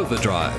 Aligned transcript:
Overdrive. 0.00 0.54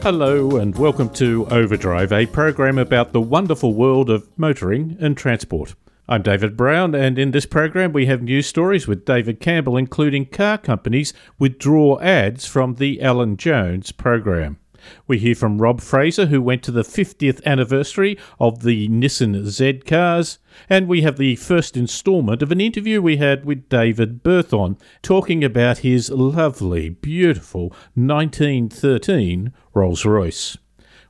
Hello, 0.00 0.58
and 0.58 0.78
welcome 0.78 1.10
to 1.14 1.48
Overdrive, 1.50 2.12
a 2.12 2.26
program 2.26 2.78
about 2.78 3.12
the 3.12 3.20
wonderful 3.20 3.74
world 3.74 4.10
of 4.10 4.28
motoring 4.38 4.96
and 5.00 5.16
transport. 5.16 5.74
I'm 6.08 6.22
David 6.22 6.56
Brown, 6.56 6.94
and 6.94 7.18
in 7.18 7.32
this 7.32 7.46
program, 7.46 7.92
we 7.92 8.06
have 8.06 8.22
news 8.22 8.46
stories 8.46 8.86
with 8.86 9.04
David 9.04 9.40
Campbell, 9.40 9.76
including 9.76 10.26
car 10.26 10.56
companies 10.56 11.12
withdraw 11.40 11.98
ads 11.98 12.46
from 12.46 12.76
the 12.76 13.02
Alan 13.02 13.36
Jones 13.36 13.90
program. 13.90 14.60
We 15.06 15.18
hear 15.18 15.34
from 15.34 15.60
Rob 15.60 15.80
Fraser, 15.80 16.26
who 16.26 16.42
went 16.42 16.62
to 16.64 16.70
the 16.70 16.82
50th 16.82 17.44
anniversary 17.44 18.18
of 18.38 18.62
the 18.62 18.88
Nissan 18.88 19.46
Z 19.46 19.82
cars, 19.86 20.38
and 20.68 20.88
we 20.88 21.02
have 21.02 21.16
the 21.16 21.36
first 21.36 21.76
instalment 21.76 22.42
of 22.42 22.50
an 22.50 22.60
interview 22.60 23.00
we 23.00 23.18
had 23.18 23.44
with 23.44 23.68
David 23.68 24.22
Berthon 24.22 24.76
talking 25.02 25.44
about 25.44 25.78
his 25.78 26.10
lovely, 26.10 26.88
beautiful 26.88 27.68
1913 27.94 29.52
Rolls 29.72 30.04
Royce. 30.04 30.56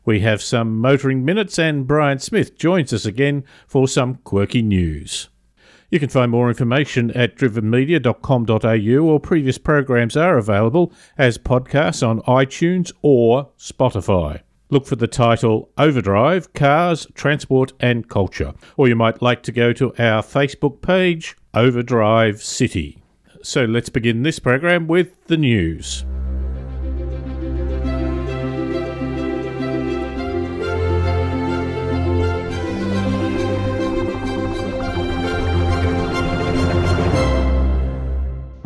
We 0.05 0.21
have 0.21 0.43
some 0.43 0.79
motoring 0.79 1.25
minutes, 1.25 1.59
and 1.59 1.87
Brian 1.87 2.19
Smith 2.19 2.59
joins 2.59 2.93
us 2.93 3.07
again 3.07 3.45
for 3.67 3.89
some 3.89 4.17
quirky 4.17 4.61
news. 4.61 5.30
You 5.91 5.99
can 5.99 6.09
find 6.09 6.31
more 6.31 6.49
information 6.49 7.11
at 7.13 7.37
drivenmedia.com.au 7.37 9.05
or 9.05 9.21
previous 9.21 9.59
programs 9.59 10.17
are 10.17 10.39
available 10.39 10.93
as 11.19 11.37
podcasts 11.37 12.07
on 12.07 12.21
iTunes 12.23 12.93
or 13.03 13.51
Spotify. 13.59 14.43
Look 14.71 14.87
for 14.87 14.95
the 14.95 15.09
title 15.09 15.69
Overdrive 15.77 16.53
Cars, 16.53 17.09
Transport 17.15 17.73
and 17.81 18.09
Culture, 18.09 18.55
or 18.77 18.87
you 18.87 18.95
might 18.95 19.21
like 19.21 19.43
to 19.43 19.53
go 19.53 19.73
to 19.73 19.89
our 19.99 20.23
Facebook 20.23 20.81
page, 20.81 21.37
Overdrive 21.55 22.41
City. 22.41 23.03
So 23.43 23.65
let's 23.65 23.89
begin 23.89 24.23
this 24.23 24.39
program 24.39 24.87
with 24.87 25.25
the 25.25 25.37
news. 25.37 26.05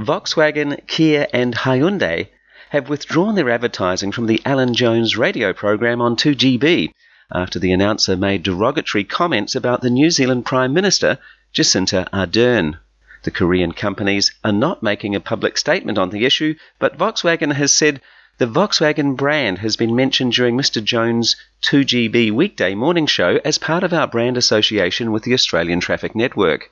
Volkswagen, 0.04 0.86
Kia, 0.86 1.26
and 1.32 1.54
Hyundai 1.54 2.28
have 2.68 2.90
withdrawn 2.90 3.36
their 3.36 3.48
advertising 3.48 4.12
from 4.12 4.26
the 4.26 4.42
Alan 4.44 4.74
Jones 4.74 5.16
radio 5.16 5.54
program 5.54 6.02
on 6.02 6.14
2GB 6.14 6.92
after 7.32 7.58
the 7.58 7.72
announcer 7.72 8.14
made 8.14 8.42
derogatory 8.42 9.04
comments 9.04 9.54
about 9.54 9.80
the 9.80 9.88
New 9.88 10.10
Zealand 10.10 10.44
Prime 10.44 10.74
Minister, 10.74 11.18
Jacinda 11.54 12.06
Ardern. 12.12 12.78
The 13.22 13.30
Korean 13.30 13.72
companies 13.72 14.30
are 14.44 14.52
not 14.52 14.82
making 14.82 15.14
a 15.14 15.20
public 15.20 15.56
statement 15.56 15.96
on 15.96 16.10
the 16.10 16.26
issue, 16.26 16.54
but 16.78 16.98
Volkswagen 16.98 17.54
has 17.54 17.72
said 17.72 18.02
the 18.36 18.46
Volkswagen 18.46 19.16
brand 19.16 19.60
has 19.60 19.76
been 19.76 19.96
mentioned 19.96 20.34
during 20.34 20.54
Mr. 20.54 20.84
Jones' 20.84 21.36
2GB 21.62 22.30
weekday 22.30 22.74
morning 22.74 23.06
show 23.06 23.40
as 23.42 23.56
part 23.56 23.82
of 23.82 23.94
our 23.94 24.06
brand 24.06 24.36
association 24.36 25.12
with 25.12 25.22
the 25.22 25.32
Australian 25.32 25.80
Traffic 25.80 26.14
Network. 26.14 26.70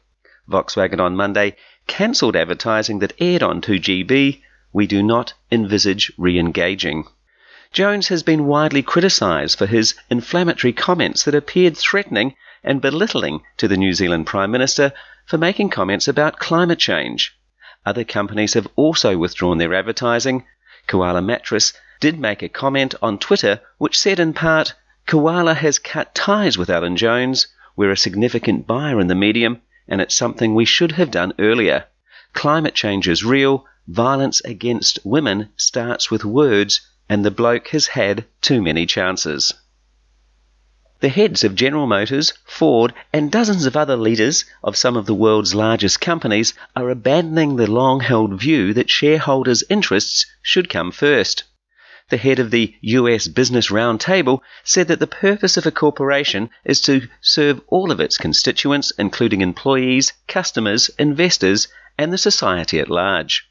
Volkswagen 0.50 1.00
on 1.00 1.16
Monday 1.16 1.56
cancelled 1.86 2.36
advertising 2.36 3.00
that 3.00 3.12
aired 3.18 3.42
on 3.42 3.60
2GB, 3.60 4.40
we 4.72 4.86
do 4.86 5.02
not 5.02 5.34
envisage 5.50 6.12
re 6.16 6.38
engaging. 6.38 7.04
Jones 7.72 8.08
has 8.08 8.22
been 8.22 8.46
widely 8.46 8.82
criticised 8.82 9.58
for 9.58 9.66
his 9.66 9.94
inflammatory 10.10 10.72
comments 10.72 11.24
that 11.24 11.34
appeared 11.34 11.76
threatening 11.76 12.34
and 12.62 12.80
belittling 12.80 13.42
to 13.56 13.66
the 13.66 13.76
New 13.76 13.92
Zealand 13.92 14.26
Prime 14.26 14.50
Minister 14.50 14.92
for 15.26 15.38
making 15.38 15.70
comments 15.70 16.06
about 16.06 16.38
climate 16.38 16.78
change. 16.78 17.36
Other 17.84 18.04
companies 18.04 18.54
have 18.54 18.68
also 18.76 19.16
withdrawn 19.16 19.58
their 19.58 19.74
advertising. 19.74 20.44
Koala 20.86 21.22
Mattress 21.22 21.72
did 22.00 22.18
make 22.18 22.42
a 22.42 22.48
comment 22.48 22.94
on 23.02 23.18
Twitter 23.18 23.60
which 23.78 23.98
said 23.98 24.20
in 24.20 24.34
part, 24.34 24.74
Koala 25.06 25.54
has 25.54 25.78
cut 25.78 26.14
ties 26.14 26.56
with 26.56 26.70
Alan 26.70 26.96
Jones. 26.96 27.48
We're 27.74 27.90
a 27.90 27.96
significant 27.96 28.66
buyer 28.66 29.00
in 29.00 29.08
the 29.08 29.14
medium 29.14 29.62
and 29.88 30.00
it's 30.00 30.14
something 30.14 30.54
we 30.54 30.64
should 30.64 30.92
have 30.92 31.10
done 31.10 31.32
earlier. 31.38 31.84
Climate 32.32 32.74
change 32.74 33.08
is 33.08 33.24
real, 33.24 33.66
violence 33.88 34.40
against 34.42 34.98
women 35.04 35.48
starts 35.56 36.10
with 36.10 36.24
words, 36.24 36.80
and 37.08 37.24
the 37.24 37.30
bloke 37.30 37.68
has 37.68 37.88
had 37.88 38.24
too 38.40 38.62
many 38.62 38.86
chances. 38.86 39.52
The 41.00 41.08
heads 41.08 41.42
of 41.42 41.56
General 41.56 41.86
Motors, 41.86 42.32
Ford, 42.44 42.94
and 43.12 43.30
dozens 43.30 43.66
of 43.66 43.76
other 43.76 43.96
leaders 43.96 44.44
of 44.62 44.76
some 44.76 44.96
of 44.96 45.06
the 45.06 45.14
world's 45.14 45.54
largest 45.54 46.00
companies 46.00 46.54
are 46.76 46.90
abandoning 46.90 47.56
the 47.56 47.70
long 47.70 48.00
held 48.00 48.40
view 48.40 48.72
that 48.74 48.88
shareholders' 48.88 49.64
interests 49.68 50.26
should 50.42 50.68
come 50.68 50.92
first 50.92 51.44
the 52.12 52.18
head 52.18 52.38
of 52.38 52.50
the 52.50 52.74
US 52.82 53.26
Business 53.26 53.70
Roundtable, 53.70 54.40
said 54.64 54.88
that 54.88 55.00
the 55.00 55.06
purpose 55.06 55.56
of 55.56 55.64
a 55.64 55.70
corporation 55.70 56.50
is 56.62 56.82
to 56.82 57.08
serve 57.22 57.62
all 57.68 57.90
of 57.90 58.00
its 58.00 58.18
constituents, 58.18 58.92
including 58.98 59.40
employees, 59.40 60.12
customers, 60.28 60.90
investors, 60.98 61.68
and 61.96 62.12
the 62.12 62.18
society 62.18 62.78
at 62.78 62.90
large. 62.90 63.48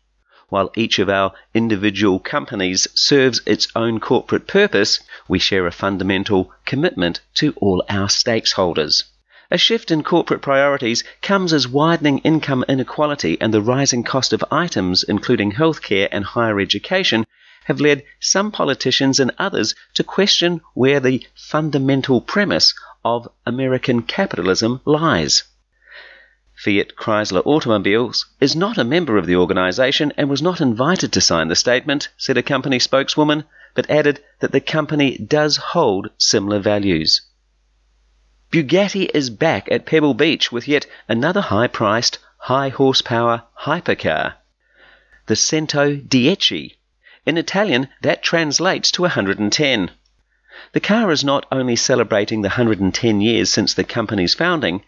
While 0.50 0.72
each 0.76 1.00
of 1.00 1.10
our 1.10 1.34
individual 1.56 2.20
companies 2.20 2.88
serves 2.94 3.42
its 3.48 3.68
own 3.76 4.00
corporate 4.00 4.46
purpose, 4.46 5.00
we 5.28 5.40
share 5.40 5.66
a 5.66 5.72
fundamental 5.72 6.52
commitment 6.64 7.20
to 7.38 7.54
all 7.58 7.84
our 7.90 8.10
stakeholders. 8.10 9.06
A 9.50 9.58
shift 9.58 9.90
in 9.90 10.04
corporate 10.04 10.44
priorities 10.44 11.04
comes 11.24 11.52
as 11.52 11.68
widening 11.68 12.20
income 12.20 12.64
inequality 12.70 13.42
and 13.42 13.52
the 13.52 13.62
rising 13.62 14.04
cost 14.04 14.34
of 14.34 14.46
items, 14.52 15.02
including 15.02 15.54
healthcare 15.54 16.08
and 16.12 16.24
higher 16.24 16.60
education, 16.60 17.26
have 17.66 17.80
led 17.80 18.04
some 18.20 18.52
politicians 18.52 19.20
and 19.20 19.32
others 19.38 19.76
to 19.94 20.04
question 20.04 20.62
where 20.74 21.00
the 21.00 21.26
fundamental 21.36 22.20
premise 22.22 22.74
of 23.06 23.30
American 23.46 24.02
capitalism 24.02 24.82
lies. 24.86 25.44
Fiat 26.56 26.96
Chrysler 26.96 27.42
Automobiles 27.46 28.26
is 28.40 28.56
not 28.56 28.78
a 28.78 28.84
member 28.84 29.18
of 29.18 29.26
the 29.26 29.36
organization 29.36 30.14
and 30.18 30.30
was 30.30 30.42
not 30.42 30.62
invited 30.62 31.12
to 31.14 31.22
sign 31.22 31.48
the 31.48 31.56
statement, 31.56 32.10
said 32.18 32.38
a 32.38 32.44
company 32.44 32.78
spokeswoman, 32.78 33.44
but 33.74 33.90
added 33.90 34.24
that 34.40 34.52
the 34.52 34.62
company 34.62 35.18
does 35.18 35.58
hold 35.58 36.10
similar 36.18 36.60
values. 36.60 37.22
Bugatti 38.52 39.10
is 39.14 39.30
back 39.30 39.72
at 39.72 39.86
Pebble 39.86 40.14
Beach 40.14 40.52
with 40.52 40.68
yet 40.68 40.86
another 41.08 41.42
high 41.42 41.68
priced, 41.68 42.20
high 42.38 42.70
horsepower 42.70 43.44
hypercar. 43.62 44.34
The 45.28 45.36
Centodieci 45.36 46.76
in 47.26 47.38
Italian, 47.38 47.88
that 48.02 48.24
translates 48.24 48.92
to 48.92 49.04
110. 49.04 49.92
The 50.74 50.80
car 50.80 51.12
is 51.12 51.24
not 51.24 51.46
only 51.52 51.76
celebrating 51.76 52.42
the 52.42 52.50
110 52.50 53.22
years 53.22 53.52
since 53.52 53.74
the 53.74 53.84
company's 53.84 54.34
founding, 54.34 54.84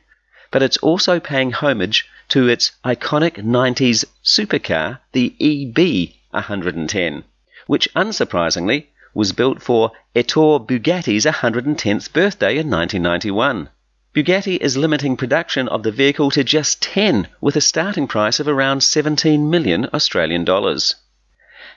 but 0.49 0.63
it's 0.63 0.77
also 0.77 1.19
paying 1.19 1.51
homage 1.51 2.07
to 2.29 2.47
its 2.47 2.71
iconic 2.83 3.43
90s 3.43 4.05
supercar, 4.23 4.99
the 5.11 5.35
EB 5.39 6.13
110, 6.31 7.23
which 7.67 7.87
unsurprisingly 7.95 8.87
was 9.13 9.31
built 9.31 9.61
for 9.61 9.91
Ettore 10.15 10.59
Bugatti's 10.59 11.25
110th 11.25 12.13
birthday 12.13 12.57
in 12.57 12.69
1991. 12.69 13.69
Bugatti 14.15 14.57
is 14.57 14.77
limiting 14.77 15.17
production 15.17 15.67
of 15.67 15.83
the 15.83 15.91
vehicle 15.91 16.29
to 16.31 16.43
just 16.43 16.81
10 16.81 17.27
with 17.41 17.55
a 17.55 17.61
starting 17.61 18.07
price 18.07 18.39
of 18.39 18.47
around 18.47 18.81
17 18.81 19.49
million 19.49 19.87
Australian 19.93 20.43
dollars. 20.45 20.95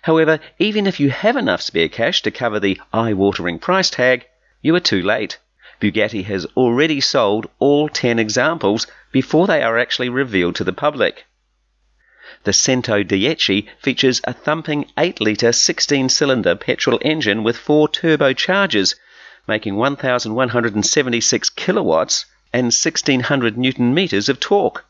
However, 0.06 0.38
even 0.60 0.86
if 0.86 1.00
you 1.00 1.10
have 1.10 1.36
enough 1.36 1.60
spare 1.60 1.88
cash 1.88 2.22
to 2.22 2.30
cover 2.30 2.60
the 2.60 2.80
eye 2.92 3.12
watering 3.12 3.58
price 3.58 3.90
tag, 3.90 4.24
you 4.62 4.72
are 4.76 4.86
too 4.92 5.02
late. 5.02 5.38
Bugatti 5.80 6.22
has 6.26 6.46
already 6.56 7.00
sold 7.00 7.48
all 7.58 7.88
10 7.88 8.20
examples 8.20 8.86
before 9.10 9.48
they 9.48 9.64
are 9.64 9.76
actually 9.76 10.08
revealed 10.08 10.54
to 10.54 10.62
the 10.62 10.72
public. 10.72 11.24
The 12.44 12.52
Centodieci 12.52 13.66
features 13.80 14.20
a 14.22 14.32
thumping 14.32 14.88
8 14.96 15.20
litre 15.20 15.50
16 15.50 16.08
cylinder 16.08 16.54
petrol 16.54 17.00
engine 17.02 17.42
with 17.42 17.56
four 17.56 17.88
turbochargers, 17.88 18.94
making 19.48 19.74
1,176 19.74 21.50
kilowatts 21.50 22.26
and 22.52 22.66
1,600 22.66 23.58
newton 23.58 23.92
meters 23.92 24.28
of 24.28 24.38
torque. 24.38 24.84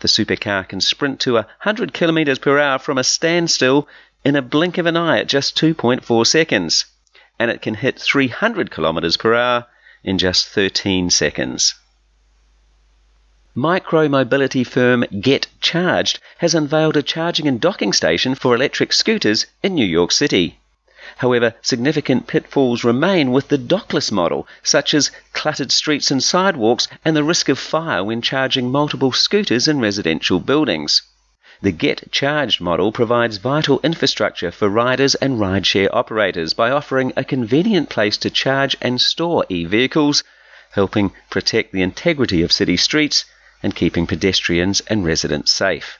The 0.00 0.08
supercar 0.08 0.66
can 0.66 0.80
sprint 0.80 1.20
to 1.20 1.34
100 1.34 1.92
kilometers 1.92 2.38
per 2.38 2.58
hour 2.58 2.78
from 2.78 2.96
a 2.96 3.04
standstill 3.04 3.86
in 4.24 4.36
a 4.36 4.42
blink 4.42 4.78
of 4.78 4.86
an 4.86 4.96
eye 4.96 5.18
at 5.18 5.28
just 5.28 5.56
2.4 5.58 6.26
seconds, 6.26 6.86
and 7.38 7.50
it 7.50 7.60
can 7.60 7.74
hit 7.74 7.98
300 7.98 8.70
kilometers 8.70 9.16
per 9.16 9.34
hour 9.34 9.66
in 10.02 10.18
just 10.18 10.48
13 10.48 11.10
seconds. 11.10 11.74
Micro 13.54 14.08
mobility 14.08 14.64
firm 14.64 15.04
Get 15.20 15.46
Charged 15.60 16.18
has 16.38 16.54
unveiled 16.54 16.96
a 16.96 17.02
charging 17.02 17.46
and 17.46 17.60
docking 17.60 17.92
station 17.92 18.34
for 18.34 18.54
electric 18.54 18.92
scooters 18.92 19.46
in 19.62 19.74
New 19.74 19.86
York 19.86 20.10
City. 20.10 20.58
However, 21.18 21.54
significant 21.62 22.26
pitfalls 22.26 22.82
remain 22.82 23.30
with 23.30 23.48
the 23.48 23.58
dockless 23.58 24.10
model, 24.10 24.48
such 24.62 24.94
as 24.94 25.12
cluttered 25.32 25.70
streets 25.70 26.10
and 26.10 26.20
sidewalks 26.20 26.88
and 27.04 27.14
the 27.14 27.22
risk 27.22 27.48
of 27.48 27.58
fire 27.58 28.02
when 28.02 28.22
charging 28.22 28.72
multiple 28.72 29.12
scooters 29.12 29.68
in 29.68 29.78
residential 29.78 30.40
buildings. 30.40 31.02
The 31.64 31.72
GetCharged 31.72 32.60
model 32.60 32.92
provides 32.92 33.38
vital 33.38 33.80
infrastructure 33.82 34.50
for 34.50 34.68
riders 34.68 35.14
and 35.14 35.40
rideshare 35.40 35.88
operators 35.94 36.52
by 36.52 36.70
offering 36.70 37.14
a 37.16 37.24
convenient 37.24 37.88
place 37.88 38.18
to 38.18 38.28
charge 38.28 38.76
and 38.82 39.00
store 39.00 39.46
e 39.48 39.64
vehicles, 39.64 40.22
helping 40.72 41.12
protect 41.30 41.72
the 41.72 41.80
integrity 41.80 42.42
of 42.42 42.52
city 42.52 42.76
streets 42.76 43.24
and 43.62 43.74
keeping 43.74 44.06
pedestrians 44.06 44.82
and 44.88 45.06
residents 45.06 45.52
safe. 45.52 45.98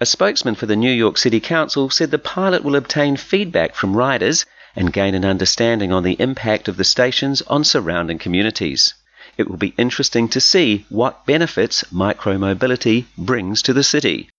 A 0.00 0.06
spokesman 0.06 0.54
for 0.54 0.64
the 0.64 0.76
New 0.76 0.90
York 0.90 1.18
City 1.18 1.40
Council 1.40 1.90
said 1.90 2.10
the 2.10 2.18
pilot 2.18 2.64
will 2.64 2.74
obtain 2.74 3.18
feedback 3.18 3.74
from 3.74 3.98
riders 3.98 4.46
and 4.74 4.94
gain 4.94 5.14
an 5.14 5.26
understanding 5.26 5.92
on 5.92 6.04
the 6.04 6.18
impact 6.18 6.68
of 6.68 6.78
the 6.78 6.84
stations 6.84 7.42
on 7.42 7.64
surrounding 7.64 8.18
communities. 8.18 8.94
It 9.36 9.50
will 9.50 9.58
be 9.58 9.74
interesting 9.76 10.26
to 10.30 10.40
see 10.40 10.86
what 10.88 11.26
benefits 11.26 11.84
micromobility 11.92 13.04
brings 13.18 13.60
to 13.60 13.74
the 13.74 13.84
city. 13.84 14.30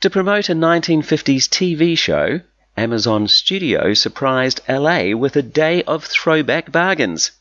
To 0.00 0.08
promote 0.08 0.48
a 0.48 0.54
1950s 0.54 1.46
TV 1.46 1.98
show, 1.98 2.40
Amazon 2.74 3.28
Studio 3.28 3.92
surprised 3.92 4.62
LA 4.66 5.14
with 5.14 5.36
a 5.36 5.42
day 5.42 5.82
of 5.82 6.04
throwback 6.04 6.72
bargains. 6.72 7.32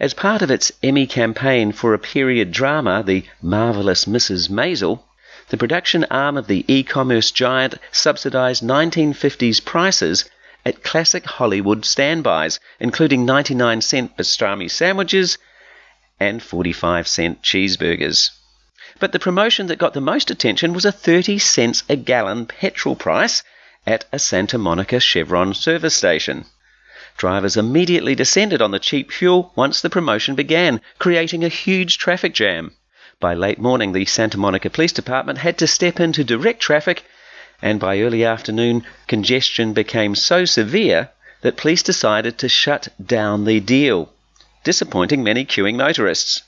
As 0.00 0.14
part 0.14 0.40
of 0.40 0.50
its 0.50 0.72
Emmy 0.82 1.06
campaign 1.06 1.72
for 1.72 1.92
a 1.92 1.98
period 1.98 2.52
drama, 2.52 3.02
The 3.04 3.24
Marvelous 3.42 4.06
Mrs. 4.06 4.48
Maisel, 4.48 5.02
the 5.50 5.58
production 5.58 6.06
arm 6.10 6.38
of 6.38 6.46
the 6.46 6.64
e 6.66 6.82
commerce 6.82 7.30
giant 7.30 7.74
subsidized 7.92 8.62
1950s 8.62 9.62
prices 9.62 10.24
at 10.64 10.82
classic 10.82 11.26
Hollywood 11.26 11.84
standbys, 11.84 12.58
including 12.80 13.26
99 13.26 13.82
cent 13.82 14.16
pastrami 14.16 14.70
sandwiches 14.70 15.36
and 16.18 16.42
45 16.42 17.06
cent 17.06 17.42
cheeseburgers. 17.42 18.30
But 18.98 19.12
the 19.12 19.18
promotion 19.18 19.66
that 19.66 19.76
got 19.78 19.92
the 19.92 20.00
most 20.00 20.30
attention 20.30 20.72
was 20.72 20.86
a 20.86 20.90
30 20.90 21.38
cents 21.38 21.82
a 21.88 21.96
gallon 21.96 22.46
petrol 22.46 22.96
price 22.96 23.42
at 23.86 24.06
a 24.10 24.18
Santa 24.18 24.56
Monica 24.56 25.00
Chevron 25.00 25.52
service 25.52 25.94
station. 25.94 26.46
Drivers 27.18 27.58
immediately 27.58 28.14
descended 28.14 28.62
on 28.62 28.70
the 28.70 28.78
cheap 28.78 29.12
fuel 29.12 29.52
once 29.54 29.80
the 29.80 29.90
promotion 29.90 30.34
began, 30.34 30.80
creating 30.98 31.44
a 31.44 31.48
huge 31.48 31.98
traffic 31.98 32.32
jam. 32.32 32.72
By 33.20 33.34
late 33.34 33.58
morning, 33.58 33.92
the 33.92 34.06
Santa 34.06 34.38
Monica 34.38 34.70
Police 34.70 34.92
Department 34.92 35.38
had 35.40 35.58
to 35.58 35.66
step 35.66 36.00
into 36.00 36.24
direct 36.24 36.60
traffic, 36.60 37.04
and 37.60 37.78
by 37.78 38.00
early 38.00 38.24
afternoon, 38.24 38.86
congestion 39.08 39.74
became 39.74 40.14
so 40.14 40.46
severe 40.46 41.10
that 41.42 41.58
police 41.58 41.82
decided 41.82 42.38
to 42.38 42.48
shut 42.48 42.88
down 43.04 43.44
the 43.44 43.60
deal, 43.60 44.10
disappointing 44.64 45.22
many 45.22 45.44
queuing 45.44 45.76
motorists. 45.76 46.42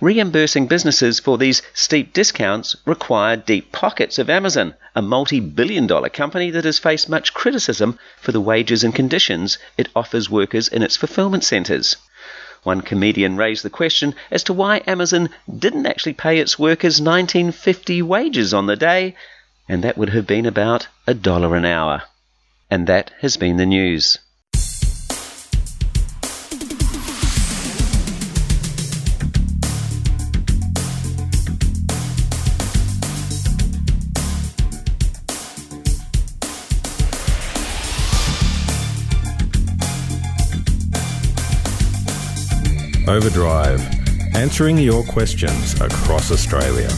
Reimbursing 0.00 0.68
businesses 0.68 1.18
for 1.18 1.38
these 1.38 1.60
steep 1.74 2.12
discounts 2.12 2.76
required 2.84 3.44
deep 3.44 3.72
pockets 3.72 4.16
of 4.20 4.30
Amazon, 4.30 4.74
a 4.94 5.02
multi 5.02 5.40
billion 5.40 5.88
dollar 5.88 6.08
company 6.08 6.50
that 6.50 6.64
has 6.64 6.78
faced 6.78 7.08
much 7.08 7.34
criticism 7.34 7.98
for 8.20 8.30
the 8.30 8.40
wages 8.40 8.84
and 8.84 8.94
conditions 8.94 9.58
it 9.76 9.88
offers 9.96 10.30
workers 10.30 10.68
in 10.68 10.84
its 10.84 10.96
fulfillment 10.96 11.42
centers. 11.42 11.96
One 12.62 12.80
comedian 12.80 13.36
raised 13.36 13.64
the 13.64 13.70
question 13.70 14.14
as 14.30 14.44
to 14.44 14.52
why 14.52 14.82
Amazon 14.86 15.30
didn't 15.52 15.86
actually 15.86 16.12
pay 16.12 16.38
its 16.38 16.60
workers 16.60 17.00
1950 17.00 18.00
wages 18.02 18.54
on 18.54 18.66
the 18.66 18.76
day, 18.76 19.16
and 19.68 19.82
that 19.82 19.98
would 19.98 20.10
have 20.10 20.28
been 20.28 20.46
about 20.46 20.86
a 21.08 21.14
dollar 21.14 21.56
an 21.56 21.64
hour. 21.64 22.02
And 22.70 22.86
that 22.86 23.10
has 23.20 23.36
been 23.36 23.56
the 23.56 23.66
news. 23.66 24.16
Overdrive, 43.08 43.80
answering 44.34 44.76
your 44.76 45.02
questions 45.02 45.80
across 45.80 46.30
Australia. 46.30 46.88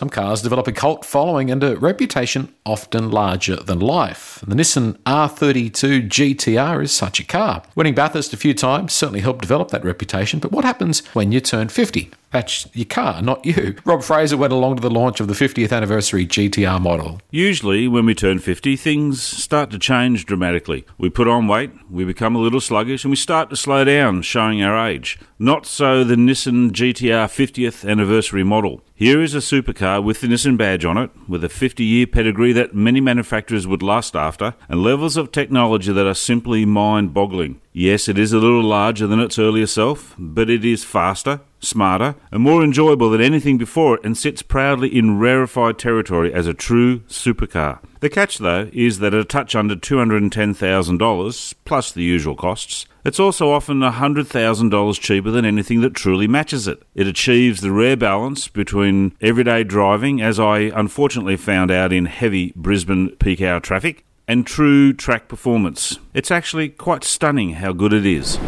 Some 0.00 0.08
cars 0.08 0.40
develop 0.40 0.66
a 0.66 0.72
cult 0.72 1.04
following 1.04 1.50
and 1.50 1.62
a 1.62 1.76
reputation 1.76 2.54
often 2.64 3.10
larger 3.10 3.56
than 3.56 3.80
life. 3.80 4.42
The 4.46 4.54
Nissan 4.54 4.96
R32 5.00 6.08
GTR 6.08 6.82
is 6.82 6.90
such 6.90 7.20
a 7.20 7.24
car. 7.24 7.62
Winning 7.74 7.94
Bathurst 7.94 8.32
a 8.32 8.38
few 8.38 8.54
times 8.54 8.94
certainly 8.94 9.20
helped 9.20 9.42
develop 9.42 9.68
that 9.72 9.84
reputation, 9.84 10.38
but 10.38 10.52
what 10.52 10.64
happens 10.64 11.06
when 11.12 11.32
you 11.32 11.40
turn 11.40 11.68
50? 11.68 12.12
That's 12.30 12.68
your 12.74 12.86
car, 12.86 13.20
not 13.20 13.44
you. 13.44 13.74
Rob 13.84 14.04
Fraser 14.04 14.36
went 14.36 14.52
along 14.52 14.76
to 14.76 14.82
the 14.82 14.90
launch 14.90 15.18
of 15.18 15.26
the 15.26 15.34
50th 15.34 15.72
anniversary 15.72 16.26
GTR 16.26 16.80
model. 16.80 17.20
Usually, 17.30 17.88
when 17.88 18.06
we 18.06 18.14
turn 18.14 18.38
50, 18.38 18.76
things 18.76 19.20
start 19.20 19.70
to 19.70 19.80
change 19.80 20.26
dramatically. 20.26 20.86
We 20.96 21.10
put 21.10 21.26
on 21.26 21.48
weight, 21.48 21.72
we 21.90 22.04
become 22.04 22.36
a 22.36 22.40
little 22.40 22.60
sluggish, 22.60 23.04
and 23.04 23.10
we 23.10 23.16
start 23.16 23.50
to 23.50 23.56
slow 23.56 23.82
down, 23.82 24.22
showing 24.22 24.62
our 24.62 24.78
age. 24.88 25.18
Not 25.40 25.66
so 25.66 26.04
the 26.04 26.14
Nissan 26.14 26.70
GTR 26.70 27.26
50th 27.26 27.88
anniversary 27.88 28.44
model. 28.44 28.82
Here 28.94 29.20
is 29.22 29.34
a 29.34 29.38
supercar 29.38 29.89
Uh, 29.90 30.00
with 30.00 30.20
the 30.20 30.28
Nissan 30.28 30.56
badge 30.56 30.84
on 30.84 30.96
it, 30.96 31.10
with 31.26 31.42
a 31.42 31.48
50 31.48 31.82
year 31.82 32.06
pedigree 32.06 32.52
that 32.52 32.74
many 32.74 33.00
manufacturers 33.00 33.66
would 33.66 33.82
lust 33.82 34.14
after, 34.14 34.54
and 34.68 34.84
levels 34.84 35.16
of 35.16 35.32
technology 35.32 35.92
that 35.92 36.06
are 36.06 36.14
simply 36.14 36.64
mind 36.64 37.12
boggling. 37.12 37.60
Yes, 37.72 38.08
it 38.08 38.16
is 38.16 38.32
a 38.32 38.38
little 38.38 38.62
larger 38.62 39.08
than 39.08 39.18
its 39.18 39.36
earlier 39.36 39.66
self, 39.66 40.14
but 40.16 40.48
it 40.48 40.64
is 40.64 40.84
faster, 40.84 41.40
smarter, 41.58 42.14
and 42.30 42.40
more 42.40 42.62
enjoyable 42.62 43.10
than 43.10 43.20
anything 43.20 43.58
before 43.58 43.96
it 43.96 44.04
and 44.04 44.16
sits 44.16 44.42
proudly 44.42 44.96
in 44.96 45.18
rarefied 45.18 45.76
territory 45.76 46.32
as 46.32 46.46
a 46.46 46.54
true 46.54 47.00
supercar. 47.08 47.80
The 48.00 48.08
catch, 48.08 48.38
though, 48.38 48.70
is 48.72 49.00
that 49.00 49.12
at 49.12 49.20
a 49.20 49.24
touch 49.24 49.54
under 49.54 49.76
$210,000, 49.76 51.54
plus 51.66 51.92
the 51.92 52.02
usual 52.02 52.34
costs, 52.34 52.86
it's 53.04 53.20
also 53.20 53.50
often 53.50 53.80
$100,000 53.80 55.00
cheaper 55.00 55.30
than 55.30 55.44
anything 55.44 55.82
that 55.82 55.92
truly 55.92 56.26
matches 56.26 56.66
it. 56.66 56.82
It 56.94 57.06
achieves 57.06 57.60
the 57.60 57.70
rare 57.70 57.98
balance 57.98 58.48
between 58.48 59.14
everyday 59.20 59.64
driving, 59.64 60.22
as 60.22 60.40
I 60.40 60.60
unfortunately 60.74 61.36
found 61.36 61.70
out 61.70 61.92
in 61.92 62.06
heavy 62.06 62.54
Brisbane 62.56 63.10
peak 63.16 63.42
hour 63.42 63.60
traffic, 63.60 64.06
and 64.26 64.46
true 64.46 64.94
track 64.94 65.28
performance. 65.28 65.98
It's 66.14 66.30
actually 66.30 66.70
quite 66.70 67.04
stunning 67.04 67.54
how 67.54 67.74
good 67.74 67.92
it 67.92 68.06
is. 68.06 68.38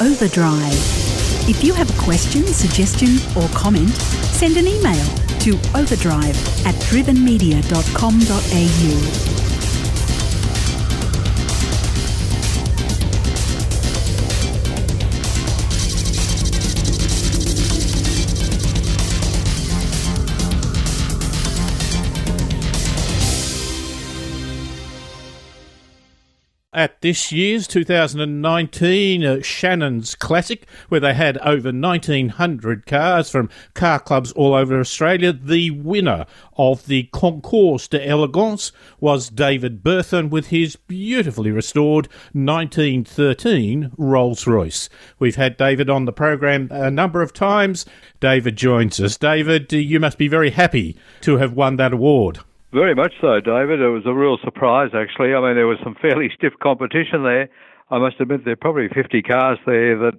Overdrive. 0.00 1.15
If 1.48 1.62
you 1.62 1.74
have 1.74 1.88
a 1.88 2.02
question, 2.02 2.44
suggestion, 2.44 3.18
or 3.36 3.48
comment, 3.50 3.90
send 3.90 4.56
an 4.56 4.66
email 4.66 5.06
to 5.40 5.52
overdrive 5.78 6.36
at 6.66 6.74
drivenmedia.com.au. 6.90 9.45
at 26.76 27.00
this 27.00 27.32
year's 27.32 27.66
2019 27.66 29.24
uh, 29.24 29.40
Shannon's 29.40 30.14
Classic, 30.14 30.66
where 30.90 31.00
they 31.00 31.14
had 31.14 31.38
over 31.38 31.70
1,900 31.70 32.84
cars 32.84 33.30
from 33.30 33.48
car 33.72 33.98
clubs 33.98 34.30
all 34.32 34.52
over 34.52 34.78
Australia. 34.78 35.32
The 35.32 35.70
winner 35.70 36.26
of 36.58 36.84
the 36.86 37.04
Concours 37.04 37.88
d'Elegance 37.88 38.72
was 39.00 39.30
David 39.30 39.82
Berthon 39.82 40.28
with 40.28 40.48
his 40.48 40.76
beautifully 40.76 41.50
restored 41.50 42.08
1913 42.34 43.92
Rolls 43.96 44.46
Royce. 44.46 44.90
We've 45.18 45.36
had 45.36 45.56
David 45.56 45.88
on 45.88 46.04
the 46.04 46.12
program 46.12 46.68
a 46.70 46.90
number 46.90 47.22
of 47.22 47.32
times. 47.32 47.86
David 48.20 48.56
joins 48.56 49.00
us. 49.00 49.16
David, 49.16 49.72
you 49.72 49.98
must 49.98 50.18
be 50.18 50.28
very 50.28 50.50
happy 50.50 50.94
to 51.22 51.38
have 51.38 51.54
won 51.54 51.76
that 51.76 51.94
award. 51.94 52.40
Very 52.72 52.94
much 52.94 53.12
so, 53.20 53.40
David. 53.40 53.80
It 53.80 53.88
was 53.88 54.04
a 54.06 54.14
real 54.14 54.38
surprise, 54.42 54.90
actually. 54.94 55.34
I 55.34 55.40
mean, 55.40 55.54
there 55.54 55.66
was 55.66 55.78
some 55.82 55.96
fairly 56.00 56.30
stiff 56.36 56.52
competition 56.62 57.22
there. 57.22 57.48
I 57.90 57.98
must 57.98 58.20
admit, 58.20 58.44
there 58.44 58.54
are 58.54 58.56
probably 58.56 58.88
50 58.88 59.22
cars 59.22 59.58
there 59.64 59.96
that 59.98 60.18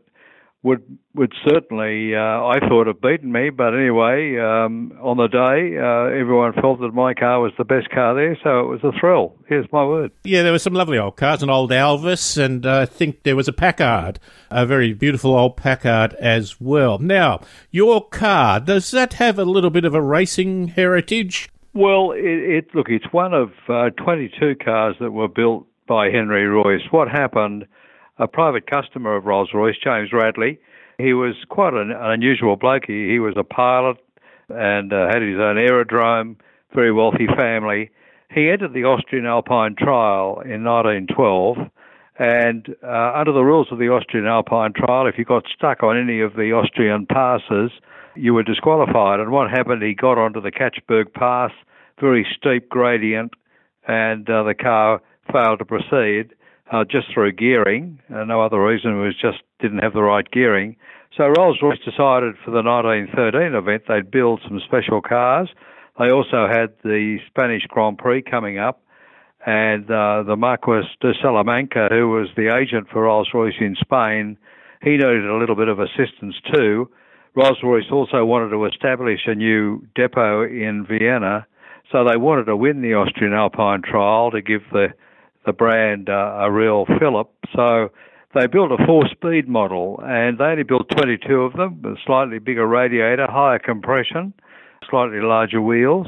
would 0.63 0.97
would 1.13 1.33
certainly, 1.47 2.13
uh, 2.15 2.19
I 2.19 2.59
thought, 2.67 2.87
have 2.87 3.01
beaten 3.01 3.31
me. 3.31 3.49
But 3.49 3.73
anyway, 3.73 4.37
um, 4.37 4.93
on 5.01 5.17
the 5.17 5.27
day, 5.27 5.77
uh, 5.77 6.19
everyone 6.19 6.53
felt 6.53 6.79
that 6.81 6.93
my 6.93 7.13
car 7.13 7.41
was 7.41 7.51
the 7.57 7.63
best 7.63 7.89
car 7.89 8.13
there, 8.13 8.37
so 8.43 8.59
it 8.59 8.67
was 8.67 8.83
a 8.83 8.91
thrill. 8.99 9.35
Here's 9.47 9.65
my 9.71 9.83
word. 9.85 10.11
Yeah, 10.23 10.43
there 10.43 10.51
were 10.51 10.59
some 10.59 10.73
lovely 10.73 10.97
old 10.97 11.15
cars, 11.17 11.41
an 11.41 11.49
old 11.49 11.71
Alvis, 11.71 12.37
and 12.37 12.65
uh, 12.65 12.81
I 12.81 12.85
think 12.85 13.23
there 13.23 13.35
was 13.35 13.47
a 13.47 13.53
Packard, 13.53 14.19
a 14.51 14.65
very 14.65 14.93
beautiful 14.93 15.35
old 15.35 15.57
Packard 15.57 16.13
as 16.15 16.61
well. 16.61 16.99
Now, 16.99 17.41
your 17.71 18.07
car, 18.07 18.59
does 18.59 18.91
that 18.91 19.13
have 19.13 19.39
a 19.39 19.45
little 19.45 19.71
bit 19.71 19.85
of 19.85 19.95
a 19.95 20.01
racing 20.01 20.69
heritage? 20.69 21.49
Well, 21.77 22.09
it, 22.11 22.23
it 22.23 22.65
look, 22.73 22.87
it's 22.89 23.05
one 23.11 23.35
of 23.35 23.51
uh, 23.69 23.91
22 24.03 24.55
cars 24.65 24.95
that 24.99 25.11
were 25.11 25.27
built 25.27 25.67
by 25.87 26.09
Henry 26.09 26.47
Royce. 26.47 26.81
What 26.89 27.07
happened? 27.07 27.67
A 28.17 28.27
private 28.27 28.65
customer 28.65 29.15
of 29.15 29.25
Rolls 29.25 29.49
Royce, 29.53 29.75
James 29.83 30.09
Radley, 30.11 30.57
he 30.97 31.13
was 31.13 31.35
quite 31.49 31.75
an, 31.75 31.91
an 31.91 31.97
unusual 32.01 32.55
bloke. 32.55 32.85
He, 32.87 33.11
he 33.11 33.19
was 33.19 33.35
a 33.37 33.43
pilot 33.43 33.97
and 34.49 34.91
uh, 34.91 35.05
had 35.13 35.21
his 35.21 35.37
own 35.37 35.59
aerodrome, 35.59 36.37
very 36.73 36.91
wealthy 36.91 37.27
family. 37.37 37.91
He 38.33 38.49
entered 38.49 38.73
the 38.73 38.85
Austrian 38.85 39.27
Alpine 39.27 39.75
Trial 39.77 40.41
in 40.41 40.63
1912, 40.63 41.57
and 42.17 42.75
uh, 42.81 43.11
under 43.13 43.33
the 43.33 43.43
rules 43.43 43.67
of 43.71 43.77
the 43.77 43.89
Austrian 43.89 44.25
Alpine 44.25 44.73
Trial, 44.73 45.05
if 45.05 45.19
you 45.19 45.25
got 45.25 45.43
stuck 45.55 45.83
on 45.83 45.95
any 45.95 46.21
of 46.21 46.33
the 46.33 46.53
Austrian 46.53 47.05
passes, 47.05 47.69
you 48.15 48.33
were 48.33 48.41
disqualified. 48.41 49.19
And 49.19 49.29
what 49.29 49.51
happened? 49.51 49.83
He 49.83 49.93
got 49.93 50.17
onto 50.17 50.41
the 50.41 50.51
Katschberg 50.51 51.13
Pass, 51.13 51.51
very 51.99 52.25
steep 52.37 52.69
gradient, 52.69 53.33
and 53.87 54.29
uh, 54.29 54.43
the 54.43 54.55
car 54.55 55.01
failed 55.31 55.59
to 55.59 55.65
proceed 55.65 56.33
uh, 56.71 56.83
just 56.83 57.07
through 57.13 57.31
gearing. 57.33 57.99
Uh, 58.13 58.23
no 58.23 58.41
other 58.41 58.61
reason. 58.63 58.91
It 58.91 59.03
was 59.03 59.15
just 59.19 59.39
didn't 59.59 59.79
have 59.79 59.93
the 59.93 60.01
right 60.01 60.29
gearing. 60.29 60.75
So 61.15 61.25
Rolls 61.25 61.57
Royce 61.61 61.79
decided 61.79 62.35
for 62.43 62.51
the 62.51 62.61
1913 62.61 63.55
event 63.55 63.83
they'd 63.87 64.11
build 64.11 64.41
some 64.47 64.59
special 64.65 65.01
cars. 65.01 65.49
They 65.97 66.11
also 66.11 66.47
had 66.47 66.73
the 66.83 67.17
Spanish 67.27 67.63
Grand 67.67 67.97
Prix 67.97 68.21
coming 68.21 68.59
up, 68.59 68.83
and 69.45 69.85
uh, 69.89 70.23
the 70.23 70.35
Marquis 70.35 70.87
de 71.01 71.13
Salamanca, 71.21 71.87
who 71.89 72.09
was 72.09 72.27
the 72.35 72.55
agent 72.55 72.87
for 72.91 73.03
Rolls 73.03 73.29
Royce 73.33 73.55
in 73.59 73.75
Spain, 73.79 74.37
he 74.83 74.91
needed 74.91 75.25
a 75.25 75.37
little 75.37 75.55
bit 75.55 75.69
of 75.69 75.79
assistance 75.79 76.35
too. 76.53 76.89
Rolls 77.35 77.57
Royce 77.63 77.89
also 77.91 78.23
wanted 78.25 78.49
to 78.49 78.65
establish 78.65 79.21
a 79.25 79.33
new 79.33 79.83
depot 79.95 80.43
in 80.43 80.85
Vienna, 80.87 81.47
so 81.91 82.03
they 82.03 82.17
wanted 82.17 82.45
to 82.45 82.55
win 82.55 82.81
the 82.81 82.93
Austrian 82.93 83.33
Alpine 83.33 83.81
Trial 83.81 84.31
to 84.31 84.41
give 84.41 84.61
the 84.71 84.87
the 85.45 85.53
brand 85.53 86.09
uh, 86.09 86.39
a 86.41 86.51
real 86.51 86.85
fillip. 86.99 87.29
So 87.55 87.89
they 88.35 88.47
built 88.47 88.71
a 88.71 88.85
four-speed 88.85 89.47
model, 89.47 89.99
and 90.03 90.37
they 90.37 90.43
only 90.43 90.63
built 90.63 90.89
22 90.89 91.33
of 91.41 91.53
them, 91.53 91.81
a 91.85 91.95
slightly 92.05 92.39
bigger 92.39 92.67
radiator, 92.67 93.27
higher 93.27 93.57
compression, 93.57 94.33
slightly 94.89 95.21
larger 95.21 95.61
wheels, 95.61 96.07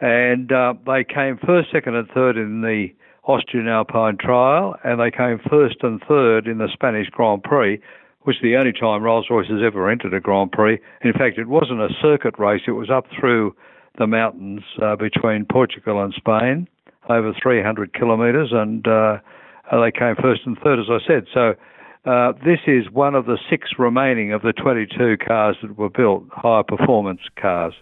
and 0.00 0.50
uh, 0.50 0.72
they 0.86 1.04
came 1.04 1.38
first, 1.44 1.70
second, 1.70 1.94
and 1.94 2.08
third 2.08 2.38
in 2.38 2.62
the 2.62 2.88
Austrian 3.24 3.68
Alpine 3.68 4.16
Trial, 4.16 4.74
and 4.82 4.98
they 4.98 5.10
came 5.10 5.38
first 5.50 5.76
and 5.82 6.02
third 6.08 6.46
in 6.46 6.56
the 6.56 6.68
Spanish 6.72 7.08
Grand 7.10 7.42
Prix, 7.42 7.78
which 8.22 8.36
is 8.36 8.42
the 8.42 8.56
only 8.56 8.72
time 8.72 9.02
Rolls-Royce 9.02 9.48
has 9.48 9.60
ever 9.62 9.90
entered 9.90 10.14
a 10.14 10.20
Grand 10.20 10.52
Prix. 10.52 10.78
In 11.02 11.12
fact, 11.12 11.38
it 11.38 11.48
wasn't 11.48 11.80
a 11.80 11.90
circuit 12.00 12.38
race; 12.38 12.62
it 12.66 12.72
was 12.72 12.88
up 12.88 13.06
through 13.18 13.54
the 13.98 14.06
mountains 14.06 14.62
uh, 14.82 14.96
between 14.96 15.44
Portugal 15.44 16.02
and 16.02 16.14
Spain 16.14 16.68
over 17.08 17.32
300 17.42 17.92
kilometres, 17.92 18.50
and 18.52 18.86
uh, 18.86 19.18
they 19.72 19.90
came 19.90 20.14
first 20.16 20.42
and 20.46 20.56
third, 20.62 20.78
as 20.78 20.86
I 20.88 20.98
said. 21.06 21.26
So 21.32 21.54
uh, 22.04 22.32
this 22.44 22.60
is 22.66 22.90
one 22.90 23.14
of 23.14 23.26
the 23.26 23.38
six 23.48 23.70
remaining 23.78 24.32
of 24.32 24.42
the 24.42 24.52
22 24.52 25.16
cars 25.26 25.56
that 25.62 25.76
were 25.76 25.90
built, 25.90 26.24
high 26.30 26.62
performance 26.66 27.20
cars. 27.40 27.74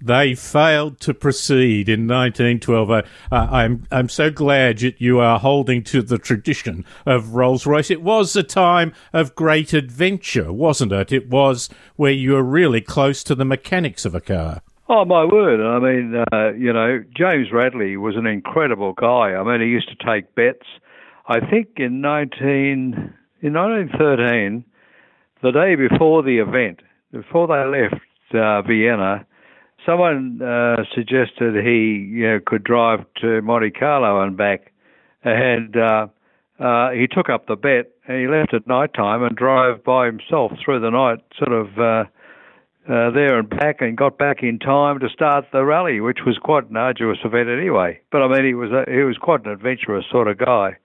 They 0.00 0.36
failed 0.36 1.00
to 1.00 1.12
proceed 1.12 1.88
in 1.88 2.06
1912. 2.06 2.90
Uh, 2.90 3.02
I'm 3.32 3.84
I'm 3.90 4.08
so 4.08 4.30
glad 4.30 4.78
that 4.78 5.00
you 5.00 5.18
are 5.18 5.40
holding 5.40 5.82
to 5.84 6.02
the 6.02 6.18
tradition 6.18 6.84
of 7.04 7.34
Rolls 7.34 7.66
Royce. 7.66 7.90
It 7.90 8.00
was 8.00 8.36
a 8.36 8.44
time 8.44 8.92
of 9.12 9.34
great 9.34 9.72
adventure, 9.72 10.52
wasn't 10.52 10.92
it? 10.92 11.10
It 11.10 11.28
was 11.28 11.68
where 11.96 12.12
you 12.12 12.34
were 12.34 12.44
really 12.44 12.80
close 12.80 13.24
to 13.24 13.34
the 13.34 13.44
mechanics 13.44 14.04
of 14.04 14.14
a 14.14 14.20
car. 14.20 14.62
Oh 14.90 15.04
my 15.04 15.22
word! 15.22 15.60
I 15.60 15.78
mean, 15.80 16.14
uh, 16.32 16.52
you 16.54 16.72
know, 16.72 17.04
James 17.14 17.48
Radley 17.52 17.98
was 17.98 18.16
an 18.16 18.24
incredible 18.24 18.94
guy. 18.94 19.34
I 19.34 19.42
mean, 19.44 19.60
he 19.60 19.66
used 19.66 19.90
to 19.90 20.06
take 20.06 20.34
bets. 20.34 20.66
I 21.26 21.40
think 21.40 21.72
in 21.76 22.00
nineteen 22.00 23.12
in 23.42 23.52
nineteen 23.52 23.94
thirteen, 23.98 24.64
the 25.42 25.50
day 25.52 25.74
before 25.74 26.22
the 26.22 26.38
event, 26.38 26.80
before 27.12 27.46
they 27.46 27.66
left 27.66 28.02
uh, 28.32 28.62
Vienna, 28.62 29.26
someone 29.84 30.40
uh, 30.40 30.82
suggested 30.94 31.62
he 31.62 32.08
you 32.10 32.26
know, 32.26 32.40
could 32.46 32.64
drive 32.64 33.00
to 33.20 33.42
Monte 33.42 33.72
Carlo 33.72 34.22
and 34.22 34.38
back, 34.38 34.72
and 35.22 35.76
uh, 35.76 36.06
uh, 36.58 36.92
he 36.92 37.06
took 37.06 37.28
up 37.28 37.46
the 37.46 37.56
bet 37.56 37.90
and 38.06 38.22
he 38.22 38.26
left 38.26 38.54
at 38.54 38.66
night 38.66 38.94
time 38.94 39.22
and 39.22 39.36
drove 39.36 39.84
by 39.84 40.06
himself 40.06 40.52
through 40.64 40.80
the 40.80 40.88
night, 40.88 41.18
sort 41.38 41.52
of. 41.52 42.08
Uh, 42.88 43.10
there 43.10 43.38
and 43.38 43.50
back 43.50 43.82
and 43.82 43.98
got 43.98 44.16
back 44.16 44.42
in 44.42 44.58
time 44.58 44.98
to 44.98 45.10
start 45.10 45.44
the 45.52 45.62
rally, 45.62 46.00
which 46.00 46.20
was 46.24 46.38
quite 46.38 46.70
an 46.70 46.76
arduous 46.78 47.18
event 47.22 47.46
anyway. 47.50 48.00
But 48.10 48.22
I 48.22 48.28
mean, 48.28 48.46
he 48.46 48.54
was 48.54 48.70
a, 48.72 48.90
he 48.90 49.02
was 49.02 49.18
quite 49.18 49.44
an 49.44 49.52
adventurous 49.52 50.06
sort 50.10 50.26
of 50.26 50.38
guy, 50.38 50.78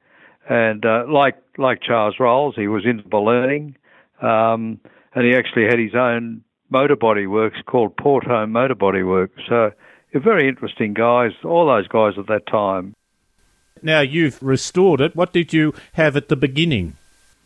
and 0.50 0.86
uh, 0.86 1.06
like 1.08 1.36
like 1.58 1.82
Charles 1.82 2.16
Rolls, 2.20 2.56
he 2.58 2.68
was 2.68 2.84
into 2.86 3.08
ballooning, 3.08 3.78
um, 4.22 4.82
and 5.16 5.26
he 5.26 5.34
actually 5.34 5.64
had 5.64 5.80
his 5.80 5.96
own 5.96 6.44
motor 6.70 6.98
body 6.98 7.26
works 7.26 7.60
called 7.66 7.96
Portholme 7.96 8.50
Motor 8.50 8.76
Body 8.76 9.04
Works. 9.04 9.42
So, 9.48 9.72
very 10.14 10.50
interesting 10.50 10.94
guys, 10.94 11.32
all 11.46 11.68
those 11.68 11.88
guys 11.88 12.16
at 12.18 12.28
that 12.28 12.48
time. 12.48 12.96
Now 13.82 14.02
you've 14.02 14.44
restored 14.44 15.00
it. 15.00 15.16
What 15.16 15.32
did 15.32 15.54
you 15.54 15.74
have 15.94 16.18
at 16.18 16.28
the 16.28 16.36
beginning? 16.36 16.98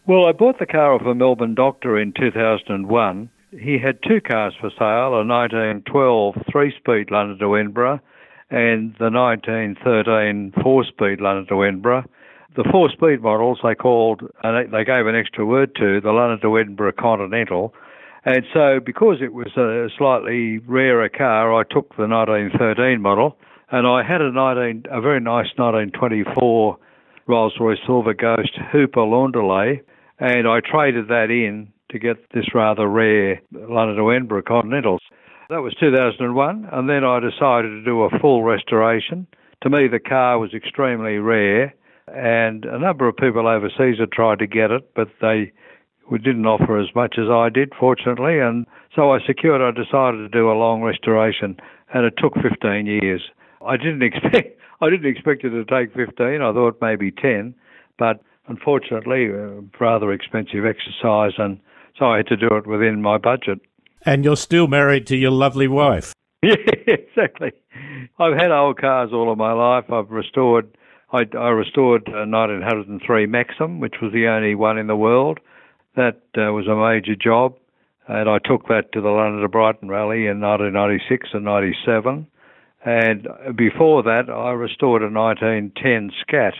Well, 0.08 0.26
I 0.26 0.32
bought 0.32 0.58
the 0.58 0.66
car 0.66 0.94
off 0.94 1.06
a 1.06 1.14
Melbourne 1.14 1.54
doctor 1.54 2.00
in 2.00 2.12
2001 2.14 3.30
he 3.52 3.78
had 3.80 4.00
two 4.04 4.20
cars 4.22 4.54
for 4.60 4.70
sale 4.78 5.16
a 5.16 5.24
1912 5.26 6.36
three 6.52 6.74
speed 6.78 7.12
London 7.12 7.40
to 7.40 7.56
Edinburgh 7.56 8.00
and 8.50 8.96
the 9.00 9.10
1913 9.10 10.54
four 10.62 10.84
speed 10.86 11.22
London 11.22 11.48
to 11.48 11.64
Edinburgh. 11.64 12.06
The 12.56 12.68
four 12.72 12.90
speed 12.90 13.22
models 13.22 13.60
they 13.64 13.76
called, 13.76 14.22
and 14.44 14.74
they 14.74 14.84
gave 14.84 15.06
an 15.06 15.16
extra 15.16 15.46
word 15.46 15.76
to, 15.76 16.02
the 16.02 16.12
London 16.12 16.40
to 16.42 16.58
Edinburgh 16.58 16.94
Continental. 16.94 17.74
And 18.26 18.44
so, 18.54 18.80
because 18.84 19.18
it 19.22 19.32
was 19.32 19.56
a 19.56 19.90
slightly 19.98 20.58
rarer 20.60 21.08
car, 21.08 21.54
I 21.54 21.64
took 21.64 21.96
the 21.96 22.08
1913 22.08 23.02
model, 23.02 23.38
and 23.70 23.86
I 23.86 24.02
had 24.02 24.22
a 24.22 24.32
19, 24.32 24.86
a 24.90 25.02
very 25.02 25.20
nice 25.20 25.48
1924 25.56 26.78
Rolls-Royce 27.28 27.78
Silver 27.86 28.14
Ghost 28.14 28.58
Hooper 28.72 29.02
Landaulette, 29.02 29.82
and 30.20 30.48
I 30.48 30.60
traded 30.62 31.10
that 31.10 31.30
in 31.30 31.72
to 31.90 32.00
get 32.00 32.18
this 32.34 32.54
rather 32.54 32.88
rare 32.88 33.42
London 33.52 33.98
to 33.98 34.12
Edinburgh 34.12 34.44
Continentals. 34.44 35.02
That 35.50 35.62
was 35.62 35.74
2001, 35.80 36.68
and 36.72 36.90
then 36.90 37.04
I 37.04 37.20
decided 37.20 37.70
to 37.70 37.84
do 37.84 38.02
a 38.04 38.20
full 38.20 38.44
restoration. 38.44 39.28
To 39.64 39.70
me, 39.70 39.88
the 39.88 40.00
car 40.00 40.40
was 40.40 40.54
extremely 40.54 41.18
rare, 41.18 41.74
and 42.08 42.66
a 42.66 42.78
number 42.78 43.08
of 43.08 43.16
people 43.16 43.48
overseas 43.48 44.00
had 44.00 44.12
tried 44.12 44.40
to 44.40 44.48
get 44.48 44.72
it, 44.72 44.94
but 44.94 45.08
they 45.22 45.54
didn't 46.12 46.46
offer 46.46 46.78
as 46.80 46.94
much 46.96 47.16
as 47.18 47.30
I 47.30 47.50
did, 47.50 47.74
fortunately, 47.80 48.40
and 48.40 48.66
so 48.96 49.12
I 49.12 49.20
secured. 49.26 49.62
I 49.62 49.72
decided 49.72 50.18
to 50.18 50.30
do 50.30 50.52
a 50.52 50.60
long 50.60 50.82
restoration, 50.82 51.58
and 51.94 52.06
it 52.06 52.16
took 52.18 52.34
15 52.36 52.86
years. 52.86 53.22
I 53.66 53.78
didn't 53.78 54.04
expect 54.04 54.60
I 54.80 54.90
didn't 54.90 55.10
expect 55.10 55.44
it 55.44 55.50
to 55.50 55.66
take 55.66 55.94
15. 55.96 56.42
I 56.42 56.54
thought 56.54 56.78
maybe 56.82 57.10
10, 57.10 57.56
but 57.98 58.22
unfortunately, 58.48 59.26
a 59.26 59.62
rather 59.80 60.12
expensive 60.12 60.66
exercise, 60.66 61.34
and 61.38 61.60
so 61.98 62.06
I 62.06 62.18
had 62.18 62.28
to 62.28 62.38
do 62.38 62.48
it 62.52 62.68
within 62.68 63.02
my 63.02 63.18
budget. 63.18 63.60
And 64.06 64.24
you're 64.24 64.38
still 64.38 64.68
married 64.68 65.08
to 65.08 65.18
your 65.18 65.32
lovely 65.32 65.68
wife. 65.68 66.14
Yeah, 66.44 66.54
exactly. 66.86 67.52
I've 68.20 68.38
had 68.38 68.52
old 68.52 68.80
cars 68.80 69.10
all 69.12 69.32
of 69.32 69.40
my 69.40 69.54
life. 69.54 69.92
I've 69.92 70.12
restored. 70.12 70.70
I, 71.12 71.26
I 71.36 71.50
restored 71.50 72.08
a 72.08 72.28
1903 72.28 73.26
Maxim, 73.26 73.80
which 73.80 73.96
was 74.02 74.14
the 74.14 74.28
only 74.28 74.54
one 74.54 74.78
in 74.78 74.86
the 74.86 74.96
world. 74.96 75.40
That 75.96 76.22
uh, 76.38 76.54
was 76.54 76.68
a 76.68 76.76
major 76.76 77.16
job, 77.16 77.56
and 78.08 78.30
I 78.30 78.38
took 78.38 78.68
that 78.68 78.92
to 78.94 79.02
the 79.02 79.10
London 79.10 79.42
to 79.42 79.50
Brighton 79.50 79.90
Rally 79.90 80.28
in 80.28 80.40
1996 80.40 81.30
and 81.34 81.44
97. 81.44 82.28
And 82.86 83.28
before 83.58 84.04
that, 84.04 84.30
I 84.30 84.52
restored 84.52 85.02
a 85.02 85.10
1910 85.10 86.12
Scat, 86.22 86.54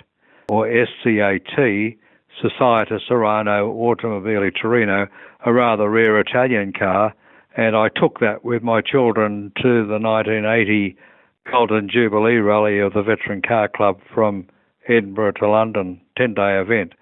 or 0.50 0.68
SCAT, 0.68 1.98
Società 2.42 3.00
Ceirano 3.08 3.74
Automobili 3.74 4.52
Torino, 4.60 5.08
a 5.46 5.54
rather 5.54 5.90
rare 5.90 6.20
Italian 6.20 6.74
car, 6.74 7.14
and 7.56 7.76
I 7.76 7.90
took 7.90 8.20
that 8.20 8.44
with 8.44 8.62
my 8.62 8.82
children 8.82 9.52
to 9.58 9.86
the 9.86 10.00
1980 10.00 10.96
Golden 11.50 11.90
Jubilee 11.90 12.38
Rally 12.38 12.80
of 12.80 12.94
the 12.94 13.02
Veteran 13.02 13.42
Car 13.42 13.68
Club 13.68 14.00
from 14.14 14.48
Edinburgh 14.88 15.34
to 15.40 15.50
London, 15.50 16.00
10 16.18 16.34
day 16.34 16.60
event. 16.60 16.94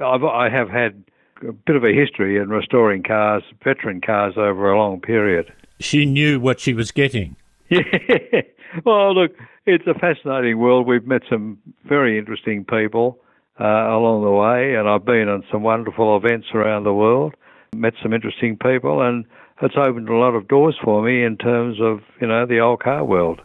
I've, 0.00 0.24
I 0.24 0.48
have 0.50 0.68
had 0.68 1.04
a 1.46 1.52
bit 1.52 1.76
of 1.76 1.84
a 1.84 1.92
history 1.92 2.36
in 2.36 2.48
restoring 2.48 3.02
cars, 3.02 3.42
veteran 3.64 4.00
cars, 4.00 4.34
over 4.36 4.70
a 4.70 4.78
long 4.78 5.00
period. 5.00 5.52
She 5.80 6.04
knew 6.06 6.40
what 6.40 6.60
she 6.60 6.74
was 6.74 6.90
getting. 6.90 7.36
Yeah. 7.70 8.42
Well, 8.84 9.14
look, 9.14 9.32
it's 9.66 9.86
a 9.86 9.92
fascinating 9.92 10.58
world. 10.58 10.86
We've 10.86 11.06
met 11.06 11.22
some 11.28 11.58
very 11.84 12.18
interesting 12.18 12.64
people 12.64 13.18
uh, 13.60 13.64
along 13.64 14.22
the 14.22 14.30
way, 14.30 14.74
and 14.74 14.88
I've 14.88 15.04
been 15.04 15.28
on 15.28 15.44
some 15.50 15.62
wonderful 15.62 16.16
events 16.16 16.48
around 16.54 16.84
the 16.84 16.94
world, 16.94 17.34
met 17.74 17.94
some 18.02 18.12
interesting 18.12 18.56
people, 18.56 19.02
and 19.02 19.24
it's 19.60 19.76
opened 19.76 20.08
a 20.08 20.16
lot 20.16 20.34
of 20.34 20.48
doors 20.48 20.76
for 20.82 21.02
me 21.02 21.24
in 21.24 21.36
terms 21.36 21.78
of, 21.80 22.00
you 22.20 22.26
know, 22.26 22.46
the 22.46 22.60
old 22.60 22.80
car 22.80 23.04
world. 23.04 23.40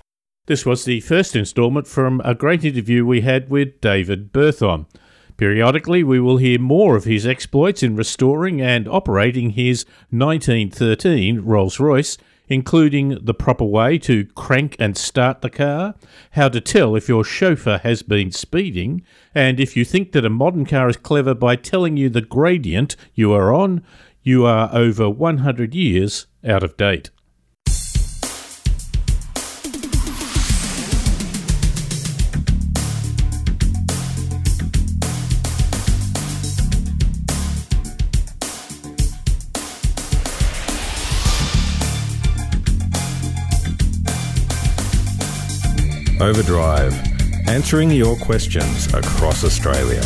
This 0.47 0.65
was 0.65 0.85
the 0.85 1.01
first 1.01 1.35
instalment 1.35 1.87
from 1.87 2.21
a 2.23 2.33
great 2.33 2.63
interview 2.63 3.05
we 3.05 3.21
had 3.21 3.49
with 3.49 3.81
David 3.81 4.31
Berthon. 4.31 4.85
Periodically, 5.35 6.03
we 6.03 6.19
will 6.19 6.37
hear 6.37 6.57
more 6.57 6.95
of 6.95 7.03
his 7.03 7.27
exploits 7.27 7.83
in 7.83 7.95
restoring 7.95 8.59
and 8.59 8.87
operating 8.87 9.51
his 9.51 9.85
1913 10.09 11.41
Rolls 11.41 11.79
Royce, 11.79 12.17
including 12.47 13.17
the 13.21 13.33
proper 13.33 13.65
way 13.65 13.97
to 13.97 14.25
crank 14.35 14.75
and 14.79 14.97
start 14.97 15.41
the 15.41 15.49
car, 15.49 15.95
how 16.31 16.49
to 16.49 16.61
tell 16.61 16.95
if 16.95 17.09
your 17.09 17.23
chauffeur 17.23 17.79
has 17.79 18.03
been 18.03 18.31
speeding, 18.31 19.03
and 19.35 19.59
if 19.59 19.75
you 19.75 19.83
think 19.83 20.11
that 20.11 20.25
a 20.25 20.29
modern 20.29 20.65
car 20.65 20.89
is 20.89 20.97
clever 20.97 21.33
by 21.33 21.55
telling 21.55 21.97
you 21.97 22.09
the 22.09 22.21
gradient 22.21 22.95
you 23.13 23.33
are 23.33 23.53
on, 23.53 23.83
you 24.23 24.45
are 24.45 24.69
over 24.73 25.09
100 25.09 25.73
years 25.73 26.27
out 26.45 26.63
of 26.63 26.77
date. 26.77 27.09
Overdrive, 46.19 46.93
answering 47.47 47.91
your 47.91 48.15
questions 48.17 48.91
across 48.93 49.43
Australia. 49.43 50.01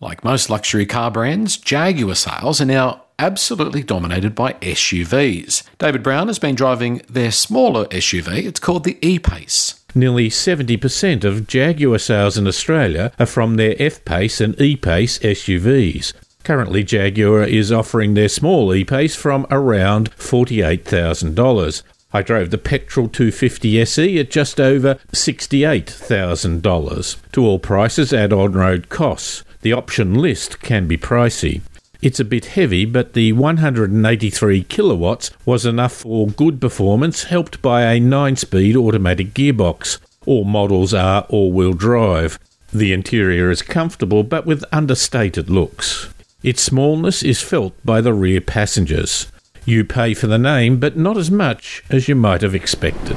Like 0.00 0.22
most 0.22 0.50
luxury 0.50 0.86
car 0.86 1.10
brands, 1.10 1.56
Jaguar 1.56 2.14
sales 2.14 2.60
are 2.60 2.64
now 2.64 3.04
absolutely 3.18 3.82
dominated 3.82 4.34
by 4.36 4.52
SUVs. 4.54 5.64
David 5.78 6.02
Brown 6.04 6.28
has 6.28 6.38
been 6.38 6.54
driving 6.54 7.02
their 7.08 7.32
smaller 7.32 7.86
SUV. 7.86 8.44
It's 8.44 8.60
called 8.60 8.84
the 8.84 8.98
E-Pace. 9.00 9.80
Nearly 9.94 10.28
70% 10.28 11.24
of 11.24 11.46
Jaguar 11.46 11.98
sales 11.98 12.38
in 12.38 12.46
Australia 12.46 13.12
are 13.18 13.26
from 13.26 13.56
their 13.56 13.74
F 13.78 14.04
Pace 14.04 14.40
and 14.40 14.58
E 14.60 14.76
Pace 14.76 15.18
SUVs. 15.18 16.12
Currently, 16.44 16.82
Jaguar 16.82 17.44
is 17.44 17.70
offering 17.70 18.14
their 18.14 18.28
small 18.28 18.74
E 18.74 18.84
Pace 18.84 19.14
from 19.14 19.46
around 19.50 20.10
$48,000. 20.16 21.82
I 22.12 22.22
drove 22.22 22.50
the 22.50 22.58
petrol 22.58 23.08
250 23.08 23.80
SE 23.80 24.18
at 24.18 24.30
just 24.30 24.60
over 24.60 24.96
$68,000. 25.12 27.16
To 27.32 27.46
all 27.46 27.58
prices, 27.58 28.12
add 28.12 28.32
on 28.32 28.52
road 28.52 28.88
costs. 28.88 29.44
The 29.62 29.72
option 29.72 30.14
list 30.14 30.60
can 30.60 30.88
be 30.88 30.98
pricey. 30.98 31.62
It's 32.02 32.18
a 32.18 32.24
bit 32.24 32.46
heavy, 32.46 32.84
but 32.84 33.12
the 33.12 33.32
183 33.32 34.64
kilowatts 34.64 35.30
was 35.46 35.64
enough 35.64 35.92
for 35.92 36.26
good 36.26 36.60
performance, 36.60 37.24
helped 37.24 37.62
by 37.62 37.82
a 37.82 38.00
9 38.00 38.34
speed 38.34 38.76
automatic 38.76 39.32
gearbox. 39.32 40.00
All 40.26 40.44
models 40.44 40.92
are 40.92 41.22
all 41.28 41.52
wheel 41.52 41.74
drive. 41.74 42.40
The 42.72 42.92
interior 42.92 43.50
is 43.50 43.62
comfortable 43.62 44.24
but 44.24 44.46
with 44.46 44.64
understated 44.72 45.48
looks. 45.48 46.11
Its 46.42 46.60
smallness 46.60 47.22
is 47.22 47.40
felt 47.40 47.72
by 47.84 48.00
the 48.00 48.12
rear 48.12 48.40
passengers. 48.40 49.30
You 49.64 49.84
pay 49.84 50.12
for 50.12 50.26
the 50.26 50.38
name, 50.38 50.80
but 50.80 50.96
not 50.96 51.16
as 51.16 51.30
much 51.30 51.84
as 51.88 52.08
you 52.08 52.16
might 52.16 52.42
have 52.42 52.52
expected. 52.52 53.16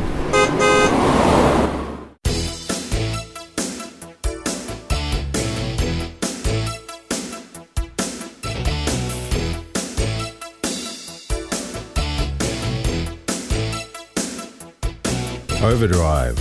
Overdrive. 15.63 16.37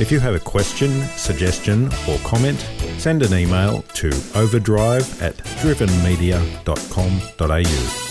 If 0.00 0.12
you 0.12 0.20
have 0.20 0.36
a 0.36 0.38
question, 0.38 1.02
suggestion, 1.16 1.86
or 2.08 2.18
comment, 2.18 2.64
send 2.98 3.22
an 3.22 3.34
email 3.34 3.82
to 3.94 4.08
overdrive 4.34 5.22
at 5.22 5.36
drivenmedia.com.au. 5.36 8.04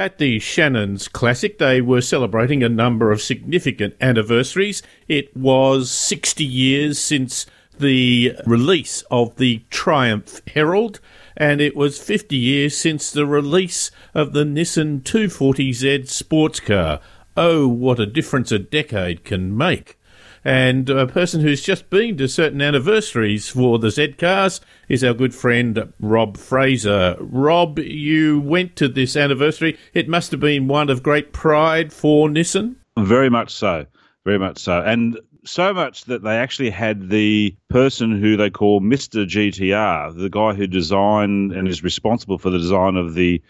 At 0.00 0.16
the 0.16 0.38
Shannon's 0.38 1.08
Classic, 1.08 1.58
they 1.58 1.82
were 1.82 2.00
celebrating 2.00 2.62
a 2.62 2.70
number 2.70 3.12
of 3.12 3.20
significant 3.20 3.96
anniversaries. 4.00 4.82
It 5.08 5.36
was 5.36 5.90
60 5.90 6.42
years 6.42 6.98
since 6.98 7.44
the 7.78 8.34
release 8.46 9.02
of 9.10 9.36
the 9.36 9.62
Triumph 9.68 10.40
Herald, 10.54 11.00
and 11.36 11.60
it 11.60 11.76
was 11.76 11.98
50 11.98 12.34
years 12.34 12.78
since 12.78 13.12
the 13.12 13.26
release 13.26 13.90
of 14.14 14.32
the 14.32 14.44
Nissan 14.44 15.02
240Z 15.02 16.08
sports 16.08 16.60
car. 16.60 17.00
Oh, 17.36 17.68
what 17.68 18.00
a 18.00 18.06
difference 18.06 18.50
a 18.50 18.58
decade 18.58 19.24
can 19.24 19.56
make. 19.56 19.96
And 20.44 20.88
a 20.88 21.06
person 21.06 21.42
who's 21.42 21.62
just 21.62 21.90
been 21.90 22.16
to 22.16 22.26
certain 22.26 22.62
anniversaries 22.62 23.50
for 23.50 23.78
the 23.78 23.90
Z 23.90 24.14
cars 24.14 24.60
is 24.88 25.04
our 25.04 25.12
good 25.12 25.34
friend 25.34 25.92
Rob 26.00 26.38
Fraser. 26.38 27.16
Rob, 27.20 27.78
you 27.78 28.40
went 28.40 28.74
to 28.76 28.88
this 28.88 29.16
anniversary. 29.16 29.78
It 29.92 30.08
must 30.08 30.30
have 30.30 30.40
been 30.40 30.66
one 30.66 30.88
of 30.88 31.02
great 31.02 31.32
pride 31.32 31.92
for 31.92 32.28
Nissan. 32.28 32.76
Very 32.98 33.28
much 33.28 33.52
so. 33.52 33.84
Very 34.24 34.38
much 34.38 34.58
so. 34.58 34.80
And 34.80 35.20
so 35.44 35.74
much 35.74 36.04
that 36.04 36.22
they 36.22 36.36
actually 36.36 36.70
had 36.70 37.10
the 37.10 37.54
person 37.68 38.18
who 38.18 38.36
they 38.36 38.50
call 38.50 38.80
Mr. 38.80 39.26
GTR, 39.26 40.16
the 40.16 40.30
guy 40.30 40.54
who 40.54 40.66
designed 40.66 41.52
and 41.52 41.68
is 41.68 41.84
responsible 41.84 42.38
for 42.38 42.50
the 42.50 42.58
design 42.58 42.96
of 42.96 43.14
the 43.14 43.42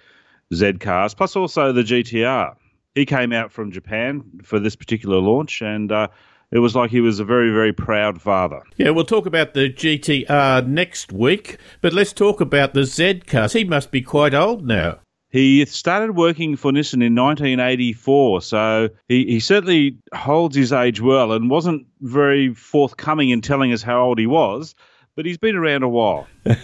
Z 0.53 0.75
cars, 0.75 1.15
plus 1.15 1.37
also 1.37 1.73
the 1.73 1.83
GTR. 1.83 2.55
He 2.95 3.07
came 3.07 3.33
out 3.33 3.53
from 3.53 3.71
Japan 3.71 4.25
for 4.43 4.59
this 4.59 4.77
particular 4.77 5.19
launch 5.19 5.63
and 5.63 5.93
uh, 5.93 6.09
it 6.51 6.59
was 6.59 6.75
like 6.75 6.91
he 6.91 7.01
was 7.01 7.21
a 7.21 7.25
very, 7.25 7.53
very 7.53 7.73
proud 7.73 8.21
father. 8.21 8.63
Yeah, 8.77 8.91
we'll 8.91 9.05
talk 9.05 9.27
about 9.27 9.55
the 9.55 9.73
GTR 9.73 10.67
next 10.67 11.13
week, 11.13 11.59
but 11.81 11.93
let's 11.93 12.13
talk 12.13 12.41
about 12.41 12.75
the 12.75 12.85
Z 12.85 13.23
cars. 13.27 13.53
He 13.53 13.65
must 13.65 13.93
be 13.93 14.03
quite 14.03 14.35
old 14.35 14.67
now. 14.67 14.99
He 15.31 15.65
started 15.67 16.17
working 16.17 16.57
for 16.57 16.73
Nissan 16.73 17.05
in 17.05 17.15
1984, 17.15 18.43
so 18.43 18.89
he, 19.07 19.27
he 19.27 19.39
certainly 19.39 19.97
holds 20.13 20.57
his 20.57 20.73
age 20.73 21.01
well 21.01 21.31
and 21.31 21.49
wasn't 21.49 21.87
very 22.01 22.53
forthcoming 22.53 23.31
in 23.31 23.41
telling 23.41 23.73
us 23.73 23.83
how 23.83 24.03
old 24.03 24.19
he 24.19 24.27
was, 24.27 24.75
but 25.15 25.27
he's 25.27 25.39
been 25.39 25.55
around 25.55 25.85
a 25.85 25.89
while. 25.89 26.27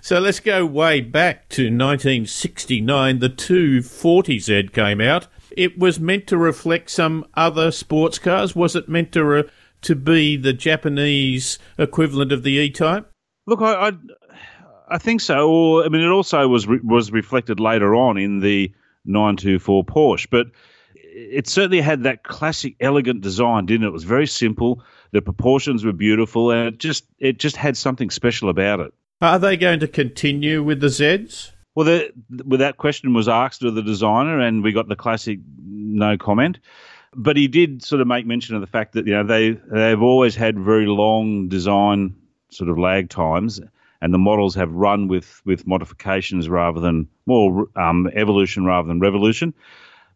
so 0.00 0.18
let's 0.18 0.40
go 0.40 0.66
way 0.66 1.00
back 1.00 1.48
to 1.50 1.66
1969. 1.66 3.20
The 3.20 3.28
240Z 3.28 4.72
came 4.72 5.00
out. 5.00 5.28
It 5.58 5.78
was 5.78 5.98
meant 5.98 6.28
to 6.28 6.38
reflect 6.38 6.88
some 6.88 7.26
other 7.34 7.70
sports 7.72 8.18
cars. 8.18 8.54
Was 8.54 8.76
it 8.76 8.88
meant 8.88 9.12
to 9.12 9.24
re- 9.24 9.50
to 9.82 9.94
be 9.94 10.36
the 10.36 10.52
Japanese 10.52 11.58
equivalent 11.76 12.32
of 12.32 12.44
the 12.44 12.52
E-Type? 12.52 13.10
Look, 13.46 13.60
I, 13.60 13.88
I 13.88 13.92
I 14.90 14.98
think 14.98 15.20
so. 15.20 15.50
Or 15.50 15.84
I 15.84 15.88
mean, 15.88 16.02
it 16.02 16.10
also 16.10 16.46
was 16.48 16.66
re- 16.66 16.80
was 16.82 17.10
reflected 17.10 17.60
later 17.60 17.94
on 17.94 18.16
in 18.18 18.40
the 18.40 18.72
924 19.04 19.84
Porsche, 19.84 20.28
but 20.30 20.46
it 20.94 21.48
certainly 21.48 21.80
had 21.80 22.04
that 22.04 22.22
classic, 22.22 22.76
elegant 22.80 23.20
design, 23.20 23.66
didn't 23.66 23.84
it? 23.84 23.88
It 23.88 23.92
was 23.92 24.04
very 24.04 24.26
simple. 24.26 24.82
The 25.10 25.22
proportions 25.22 25.84
were 25.84 25.92
beautiful, 25.92 26.50
and 26.50 26.68
it 26.68 26.78
just 26.78 27.04
it 27.18 27.38
just 27.38 27.56
had 27.56 27.76
something 27.76 28.10
special 28.10 28.48
about 28.48 28.80
it. 28.80 28.94
Are 29.20 29.38
they 29.38 29.56
going 29.56 29.80
to 29.80 29.88
continue 29.88 30.62
with 30.62 30.80
the 30.80 30.86
Zeds? 30.86 31.50
Well, 31.78 31.84
the, 31.84 32.12
well, 32.44 32.58
that 32.58 32.76
question 32.76 33.14
was 33.14 33.28
asked 33.28 33.62
of 33.62 33.76
the 33.76 33.82
designer, 33.82 34.40
and 34.40 34.64
we 34.64 34.72
got 34.72 34.88
the 34.88 34.96
classic 34.96 35.38
no 35.64 36.18
comment. 36.18 36.58
But 37.14 37.36
he 37.36 37.46
did 37.46 37.84
sort 37.84 38.00
of 38.00 38.08
make 38.08 38.26
mention 38.26 38.56
of 38.56 38.60
the 38.60 38.66
fact 38.66 38.94
that 38.94 39.06
you 39.06 39.12
know 39.12 39.22
they 39.22 39.52
they've 39.52 40.02
always 40.02 40.34
had 40.34 40.58
very 40.58 40.86
long 40.86 41.46
design 41.46 42.16
sort 42.50 42.68
of 42.68 42.80
lag 42.80 43.10
times, 43.10 43.60
and 44.00 44.12
the 44.12 44.18
models 44.18 44.56
have 44.56 44.72
run 44.72 45.06
with 45.06 45.40
with 45.44 45.68
modifications 45.68 46.48
rather 46.48 46.80
than 46.80 47.06
more 47.26 47.68
um, 47.76 48.10
evolution 48.12 48.64
rather 48.64 48.88
than 48.88 48.98
revolution. 48.98 49.54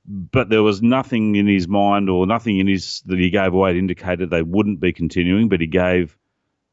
But 0.05 0.49
there 0.49 0.65
was 0.65 0.83
nothing 0.83 1.37
in 1.37 1.47
his 1.47 1.69
mind 1.69 2.11
or 2.11 2.27
nothing 2.27 2.59
in 2.59 2.67
his 2.67 3.03
that 3.07 3.21
he 3.21 3.31
gave 3.31 3.55
away 3.55 3.73
that 3.73 3.79
indicated 3.79 4.31
they 4.31 4.43
wouldn't 4.43 4.81
be 4.81 4.93
continuing. 4.93 5.49
But 5.49 5.61
he 5.61 5.69
gave 5.69 6.19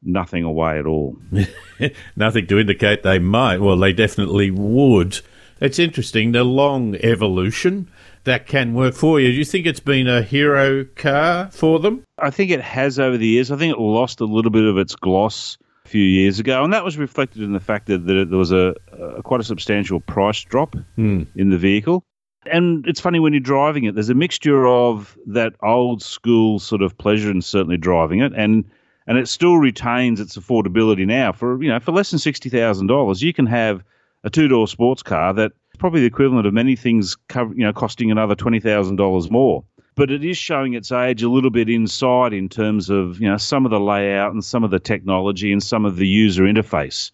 nothing 0.02 0.44
away 0.44 0.78
at 0.78 0.86
all. 0.86 1.16
nothing 2.16 2.46
to 2.46 2.58
indicate 2.58 3.02
they 3.02 3.18
might. 3.18 3.58
Well, 3.58 3.76
they 3.76 3.92
definitely 3.92 4.50
would. 4.50 5.20
It's 5.60 5.78
interesting 5.78 6.32
the 6.32 6.44
long 6.44 6.94
evolution 6.96 7.90
that 8.24 8.46
can 8.46 8.74
work 8.74 8.94
for 8.94 9.20
you. 9.20 9.28
Do 9.28 9.34
you 9.34 9.44
think 9.44 9.66
it's 9.66 9.80
been 9.80 10.06
a 10.08 10.22
hero 10.22 10.84
car 10.96 11.50
for 11.50 11.78
them? 11.78 12.04
I 12.18 12.30
think 12.30 12.50
it 12.50 12.60
has 12.60 12.98
over 12.98 13.16
the 13.16 13.26
years. 13.26 13.50
I 13.50 13.56
think 13.56 13.74
it 13.76 13.80
lost 13.80 14.20
a 14.20 14.24
little 14.24 14.50
bit 14.50 14.64
of 14.64 14.78
its 14.78 14.94
gloss 14.94 15.58
a 15.84 15.88
few 15.88 16.02
years 16.04 16.38
ago, 16.38 16.62
and 16.64 16.72
that 16.72 16.84
was 16.84 16.96
reflected 16.98 17.42
in 17.42 17.52
the 17.52 17.60
fact 17.60 17.86
that, 17.86 18.06
that 18.06 18.26
there 18.30 18.38
was 18.38 18.52
a, 18.52 18.74
a 19.16 19.22
quite 19.22 19.40
a 19.40 19.44
substantial 19.44 20.00
price 20.00 20.42
drop 20.44 20.76
Hmm. 20.96 21.22
in 21.36 21.50
the 21.50 21.58
vehicle. 21.58 22.04
And 22.50 22.86
it's 22.86 23.00
funny 23.00 23.20
when 23.20 23.34
you're 23.34 23.40
driving 23.40 23.84
it, 23.84 23.94
there's 23.94 24.08
a 24.08 24.14
mixture 24.14 24.66
of 24.66 25.16
that 25.26 25.52
old 25.62 26.02
school 26.02 26.58
sort 26.58 26.80
of 26.80 26.96
pleasure 26.96 27.30
in 27.30 27.42
certainly 27.42 27.76
driving 27.76 28.20
it, 28.20 28.32
and 28.34 28.64
and 29.10 29.18
it 29.18 29.28
still 29.28 29.56
retains 29.56 30.20
its 30.20 30.38
affordability 30.38 31.04
now. 31.04 31.32
For 31.32 31.60
you 31.60 31.68
know, 31.68 31.80
for 31.80 31.90
less 31.90 32.10
than 32.10 32.20
sixty 32.20 32.48
thousand 32.48 32.86
dollars, 32.86 33.20
you 33.20 33.32
can 33.32 33.44
have 33.46 33.82
a 34.22 34.30
two 34.30 34.46
door 34.46 34.68
sports 34.68 35.02
car 35.02 35.34
that 35.34 35.50
probably 35.78 35.98
the 36.00 36.06
equivalent 36.06 36.46
of 36.46 36.54
many 36.54 36.76
things, 36.76 37.16
you 37.34 37.54
know, 37.56 37.72
costing 37.72 38.12
another 38.12 38.36
twenty 38.36 38.60
thousand 38.60 38.96
dollars 38.96 39.28
more. 39.28 39.64
But 39.96 40.12
it 40.12 40.24
is 40.24 40.38
showing 40.38 40.74
its 40.74 40.92
age 40.92 41.24
a 41.24 41.28
little 41.28 41.50
bit 41.50 41.68
inside 41.68 42.32
in 42.32 42.48
terms 42.48 42.88
of 42.88 43.20
you 43.20 43.28
know 43.28 43.36
some 43.36 43.64
of 43.64 43.72
the 43.72 43.80
layout 43.80 44.32
and 44.32 44.44
some 44.44 44.62
of 44.62 44.70
the 44.70 44.78
technology 44.78 45.50
and 45.50 45.60
some 45.60 45.84
of 45.84 45.96
the 45.96 46.06
user 46.06 46.44
interface. 46.44 47.10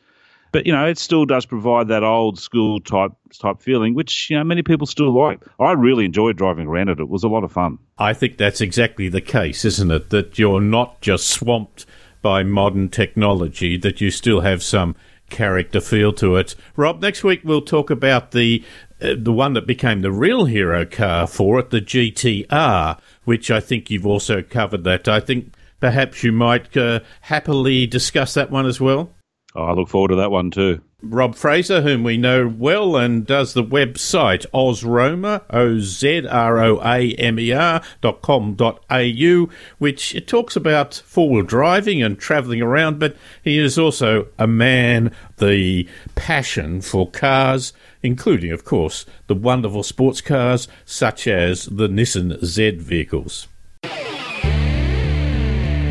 But 0.56 0.64
you 0.64 0.72
know, 0.72 0.86
it 0.86 0.96
still 0.96 1.26
does 1.26 1.44
provide 1.44 1.88
that 1.88 2.02
old 2.02 2.38
school 2.38 2.80
type 2.80 3.12
type 3.38 3.60
feeling, 3.60 3.92
which 3.92 4.30
you 4.30 4.38
know 4.38 4.42
many 4.42 4.62
people 4.62 4.86
still 4.86 5.12
like. 5.12 5.42
I 5.60 5.72
really 5.72 6.06
enjoyed 6.06 6.38
driving 6.38 6.66
around 6.66 6.88
it; 6.88 6.98
it 6.98 7.10
was 7.10 7.22
a 7.22 7.28
lot 7.28 7.44
of 7.44 7.52
fun. 7.52 7.78
I 7.98 8.14
think 8.14 8.38
that's 8.38 8.62
exactly 8.62 9.10
the 9.10 9.20
case, 9.20 9.66
isn't 9.66 9.90
it? 9.90 10.08
That 10.08 10.38
you're 10.38 10.62
not 10.62 11.02
just 11.02 11.28
swamped 11.28 11.84
by 12.22 12.42
modern 12.42 12.88
technology, 12.88 13.76
that 13.76 14.00
you 14.00 14.10
still 14.10 14.40
have 14.40 14.62
some 14.62 14.96
character 15.28 15.78
feel 15.78 16.14
to 16.14 16.36
it. 16.36 16.54
Rob, 16.74 17.02
next 17.02 17.22
week 17.22 17.42
we'll 17.44 17.60
talk 17.60 17.90
about 17.90 18.30
the 18.30 18.64
uh, 19.02 19.12
the 19.18 19.32
one 19.32 19.52
that 19.52 19.66
became 19.66 20.00
the 20.00 20.10
real 20.10 20.46
hero 20.46 20.86
car 20.86 21.26
for 21.26 21.58
it, 21.58 21.68
the 21.68 21.82
GTR, 21.82 22.98
which 23.24 23.50
I 23.50 23.60
think 23.60 23.90
you've 23.90 24.06
also 24.06 24.40
covered 24.40 24.84
that. 24.84 25.06
I 25.06 25.20
think 25.20 25.52
perhaps 25.80 26.22
you 26.24 26.32
might 26.32 26.74
uh, 26.78 27.00
happily 27.20 27.86
discuss 27.86 28.32
that 28.32 28.50
one 28.50 28.64
as 28.64 28.80
well. 28.80 29.10
Oh, 29.56 29.64
I 29.64 29.72
look 29.72 29.88
forward 29.88 30.08
to 30.08 30.16
that 30.16 30.30
one 30.30 30.50
too. 30.50 30.82
Rob 31.00 31.34
Fraser, 31.34 31.80
whom 31.80 32.02
we 32.02 32.18
know 32.18 32.46
well 32.46 32.94
and 32.96 33.26
does 33.26 33.54
the 33.54 33.64
website 33.64 34.44
Ozroamer, 34.52 35.42
O 35.50 35.78
Z 35.78 36.26
R 36.26 36.58
O 36.58 36.80
A 36.82 37.12
M 37.12 37.38
E 37.38 37.52
R 37.52 37.80
dot 38.02 38.20
com 38.20 38.54
dot 38.54 38.84
au, 38.90 39.48
which 39.78 40.14
it 40.14 40.26
talks 40.28 40.56
about 40.56 40.94
four 41.06 41.30
wheel 41.30 41.42
driving 41.42 42.02
and 42.02 42.18
travelling 42.18 42.60
around, 42.60 42.98
but 42.98 43.16
he 43.42 43.58
is 43.58 43.78
also 43.78 44.26
a 44.38 44.46
man, 44.46 45.10
the 45.38 45.88
passion 46.16 46.82
for 46.82 47.10
cars, 47.10 47.72
including, 48.02 48.52
of 48.52 48.64
course, 48.64 49.06
the 49.26 49.34
wonderful 49.34 49.82
sports 49.82 50.20
cars 50.20 50.68
such 50.84 51.26
as 51.26 51.64
the 51.66 51.88
Nissan 51.88 52.44
Z 52.44 52.72
vehicles. 52.72 53.48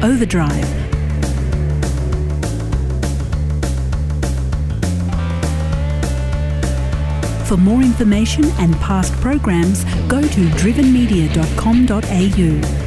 Overdrive. 0.03 0.84
For 7.45 7.57
more 7.57 7.83
information 7.83 8.45
and 8.57 8.75
past 8.77 9.13
programs, 9.21 9.83
go 10.07 10.19
to 10.19 10.27
drivenmedia.com.au. 10.27 12.85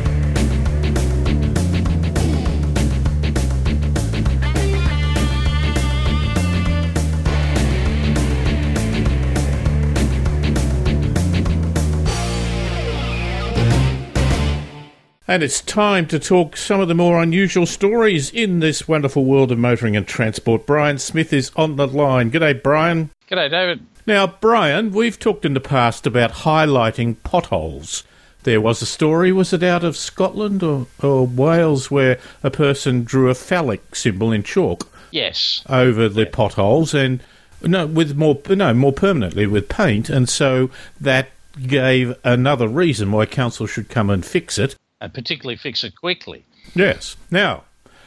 And 15.31 15.43
it's 15.43 15.61
time 15.61 16.07
to 16.07 16.19
talk 16.19 16.57
some 16.57 16.81
of 16.81 16.89
the 16.89 16.95
more 16.95 17.23
unusual 17.23 17.67
stories 17.67 18.33
in 18.33 18.59
this 18.59 18.89
wonderful 18.89 19.25
world 19.25 19.53
of 19.53 19.59
motoring 19.59 19.95
and 19.95 20.07
transport. 20.07 20.67
Brian 20.67 20.99
Smith 20.99 21.33
is 21.33 21.53
on 21.55 21.77
the 21.77 21.87
line. 21.87 22.33
G'day, 22.33 22.61
Brian. 22.61 23.11
G'day, 23.31 23.51
David. 23.51 23.87
Now, 24.09 24.27
Brian, 24.27 24.93
we've 24.93 25.19
talked 25.19 25.45
in 25.45 25.53
the 25.53 25.61
past 25.61 26.07
about 26.07 26.33
highlighting 26.33 27.17
potholes. 27.25 28.05
There 28.45 28.59
was 28.59 28.81
a 28.81 28.87
story, 28.87 29.33
was 29.33 29.53
it 29.53 29.63
out 29.63 29.85
of 29.85 29.99
Scotland 29.99 30.63
or, 30.63 30.87
or 31.03 31.27
Wales, 31.27 31.91
where 31.91 32.19
a 32.43 32.51
person 32.51 33.05
drew 33.05 33.29
a 33.29 33.35
phallic 33.35 33.95
symbol 33.95 34.33
in 34.33 34.43
chalk 34.45 34.91
Yes. 35.11 35.63
over 35.69 36.09
the 36.09 36.25
potholes 36.25 36.95
and 36.95 37.21
no, 37.61 37.87
with 37.87 38.17
more 38.17 38.41
no 38.49 38.73
more 38.73 38.95
permanently 38.95 39.47
with 39.47 39.69
paint, 39.69 40.09
and 40.09 40.27
so 40.27 40.71
that 40.99 41.29
gave 41.67 42.17
another 42.25 42.67
reason 42.67 43.13
why 43.13 43.27
council 43.27 43.67
should 43.67 43.91
come 43.91 44.09
and 44.09 44.25
fix 44.25 44.57
it. 44.57 44.75
And 45.03 45.13
particularly 45.13 45.57
fix 45.57 45.85
it 45.85 45.95
quickly. 45.97 46.47
Yes. 46.75 47.15
Now, 47.31 47.65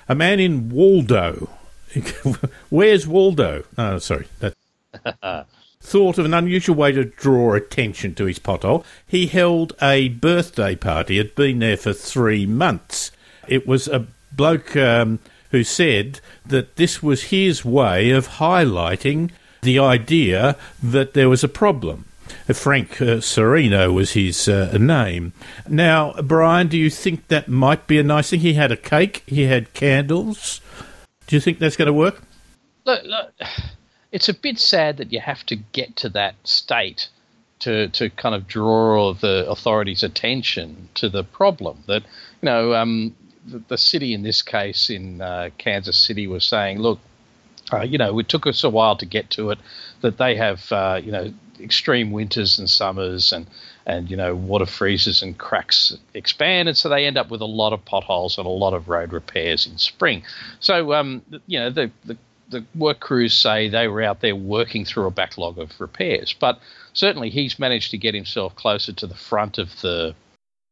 a 0.09 0.15
man 0.15 0.39
in 0.39 0.69
Waldo. 0.69 1.51
Where's 2.69 3.05
Waldo? 3.07 3.65
Oh, 3.77 3.99
sorry. 3.99 4.25
That 4.39 4.55
thought 5.81 6.17
of 6.17 6.25
an 6.25 6.33
unusual 6.33 6.75
way 6.75 6.91
to 6.91 7.03
draw 7.03 7.53
attention 7.53 8.15
to 8.15 8.25
his 8.25 8.39
pothole. 8.39 8.85
He 9.05 9.27
held 9.27 9.73
a 9.81 10.09
birthday 10.09 10.75
party. 10.75 11.17
Had 11.17 11.35
been 11.35 11.59
there 11.59 11.77
for 11.77 11.93
three 11.93 12.45
months. 12.45 13.11
It 13.47 13.67
was 13.67 13.87
a 13.87 14.07
bloke 14.31 14.75
um, 14.75 15.19
who 15.49 15.63
said 15.63 16.19
that 16.45 16.75
this 16.75 17.03
was 17.03 17.23
his 17.23 17.65
way 17.65 18.11
of 18.11 18.27
highlighting 18.27 19.31
the 19.61 19.79
idea 19.79 20.55
that 20.81 21.13
there 21.13 21.29
was 21.29 21.43
a 21.43 21.49
problem. 21.49 22.05
Frank 22.53 23.01
uh, 23.01 23.21
was 23.91 24.11
his 24.11 24.47
uh, 24.47 24.77
name. 24.79 25.33
Now, 25.67 26.13
Brian, 26.21 26.67
do 26.67 26.77
you 26.77 26.89
think 26.89 27.27
that 27.27 27.47
might 27.47 27.87
be 27.87 27.99
a 27.99 28.03
nice 28.03 28.29
thing? 28.29 28.39
He 28.39 28.53
had 28.53 28.71
a 28.71 28.77
cake, 28.77 29.23
he 29.27 29.43
had 29.43 29.73
candles. 29.73 30.61
Do 31.27 31.35
you 31.35 31.41
think 31.41 31.59
that's 31.59 31.75
going 31.75 31.87
to 31.87 31.93
work? 31.93 32.21
Look, 32.85 33.03
look, 33.03 33.33
it's 34.11 34.29
a 34.29 34.33
bit 34.33 34.59
sad 34.59 34.97
that 34.97 35.11
you 35.11 35.19
have 35.19 35.45
to 35.47 35.55
get 35.55 35.95
to 35.97 36.09
that 36.09 36.35
state 36.43 37.09
to, 37.59 37.87
to 37.89 38.09
kind 38.09 38.35
of 38.35 38.47
draw 38.47 39.13
the 39.13 39.49
authorities' 39.49 40.03
attention 40.03 40.89
to 40.95 41.09
the 41.09 41.23
problem. 41.23 41.83
That, 41.87 42.03
you 42.41 42.45
know, 42.45 42.73
um, 42.73 43.15
the, 43.45 43.59
the 43.67 43.77
city 43.77 44.13
in 44.13 44.23
this 44.23 44.41
case 44.41 44.89
in 44.89 45.21
uh, 45.21 45.49
Kansas 45.57 45.97
City 45.97 46.27
was 46.27 46.43
saying, 46.43 46.79
look, 46.79 46.99
uh, 47.71 47.83
you 47.83 47.97
know, 47.97 48.19
it 48.19 48.27
took 48.27 48.47
us 48.47 48.63
a 48.63 48.69
while 48.69 48.97
to 48.97 49.05
get 49.05 49.29
to 49.31 49.51
it, 49.51 49.59
that 50.01 50.17
they 50.17 50.35
have, 50.35 50.71
uh, 50.71 50.99
you 51.01 51.11
know, 51.11 51.33
extreme 51.59 52.11
winters 52.11 52.57
and 52.57 52.69
summers 52.69 53.31
and, 53.31 53.47
and, 53.85 54.09
you 54.09 54.17
know, 54.17 54.35
water 54.35 54.65
freezes 54.65 55.21
and 55.21 55.37
cracks 55.37 55.95
expand. 56.13 56.67
And 56.67 56.75
so 56.75 56.89
they 56.89 57.05
end 57.05 57.17
up 57.17 57.29
with 57.29 57.41
a 57.41 57.45
lot 57.45 57.71
of 57.71 57.85
potholes 57.85 58.37
and 58.37 58.47
a 58.47 58.49
lot 58.49 58.73
of 58.73 58.89
road 58.89 59.13
repairs 59.13 59.67
in 59.67 59.77
spring. 59.77 60.23
So, 60.59 60.93
um, 60.93 61.21
you 61.45 61.59
know, 61.59 61.69
the, 61.69 61.91
the, 62.03 62.17
the 62.51 62.63
work 62.75 62.99
crews 62.99 63.33
say 63.33 63.69
they 63.69 63.87
were 63.87 64.03
out 64.03 64.21
there 64.21 64.35
working 64.35 64.85
through 64.85 65.07
a 65.07 65.11
backlog 65.11 65.57
of 65.57 65.79
repairs. 65.79 66.35
But 66.37 66.59
certainly 66.93 67.29
he's 67.29 67.57
managed 67.57 67.91
to 67.91 67.97
get 67.97 68.13
himself 68.13 68.55
closer 68.55 68.93
to 68.93 69.07
the 69.07 69.15
front 69.15 69.57
of 69.57 69.81
the 69.81 70.13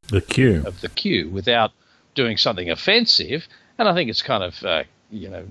The 0.08 0.22
queue. 0.22 0.64
of 0.66 0.82
the 0.82 0.90
queue 0.90 1.30
without 1.30 1.72
doing 2.16 2.38
something 2.38 2.70
offensive. 2.70 3.48
And 3.78 3.88
I 3.88 3.94
think 3.94 4.10
it's 4.10 4.22
kind 4.22 4.44
of, 4.44 4.64
uh, 4.64 4.84
you 5.10 5.30
know, 5.30 5.46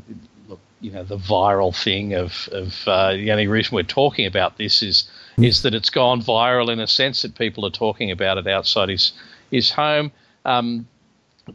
look, 0.49 0.61
you 0.81 0.91
know, 0.93 1.03
the 1.03 1.17
viral 1.17 1.75
thing 1.75 2.15
of, 2.15 2.49
of 2.53 2.87
uh, 2.87 3.13
the 3.15 3.33
only 3.33 3.47
reason 3.47 3.75
we're 3.75 3.83
talking 3.83 4.27
about 4.27 4.59
this 4.59 4.83
is 4.83 5.09
is 5.39 5.63
that 5.63 5.73
it's 5.73 5.91
gone 5.91 6.21
viral 6.21 6.69
in 6.73 6.81
a 6.81 6.87
sense 6.87 7.23
that 7.23 7.37
people 7.37 7.65
are 7.65 7.71
talking 7.71 8.11
about 8.11 8.39
it 8.39 8.47
outside 8.47 8.89
his 8.89 9.13
his 9.51 9.71
home. 9.71 10.11
Um, 10.45 10.87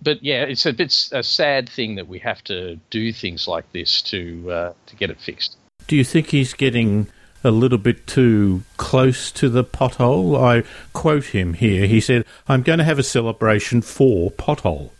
but 0.01 0.23
yeah, 0.23 0.43
it's 0.43 0.65
a 0.65 0.73
bit 0.73 1.09
a 1.11 1.23
sad 1.23 1.69
thing 1.69 1.95
that 1.95 2.07
we 2.07 2.19
have 2.19 2.43
to 2.45 2.77
do 2.89 3.11
things 3.13 3.47
like 3.47 3.71
this 3.71 4.01
to 4.03 4.51
uh, 4.51 4.73
to 4.87 4.95
get 4.95 5.09
it 5.09 5.19
fixed. 5.19 5.57
Do 5.87 5.95
you 5.95 6.03
think 6.03 6.29
he's 6.29 6.53
getting 6.53 7.07
a 7.43 7.51
little 7.51 7.77
bit 7.77 8.07
too 8.07 8.63
close 8.77 9.31
to 9.33 9.49
the 9.49 9.63
pothole? 9.63 10.41
I 10.41 10.63
quote 10.93 11.25
him 11.25 11.55
here. 11.55 11.87
He 11.87 11.99
said, 11.99 12.25
I'm 12.47 12.61
going 12.61 12.79
to 12.79 12.85
have 12.85 12.99
a 12.99 13.03
celebration 13.03 13.81
for 13.81 14.31
pothole. 14.31 14.91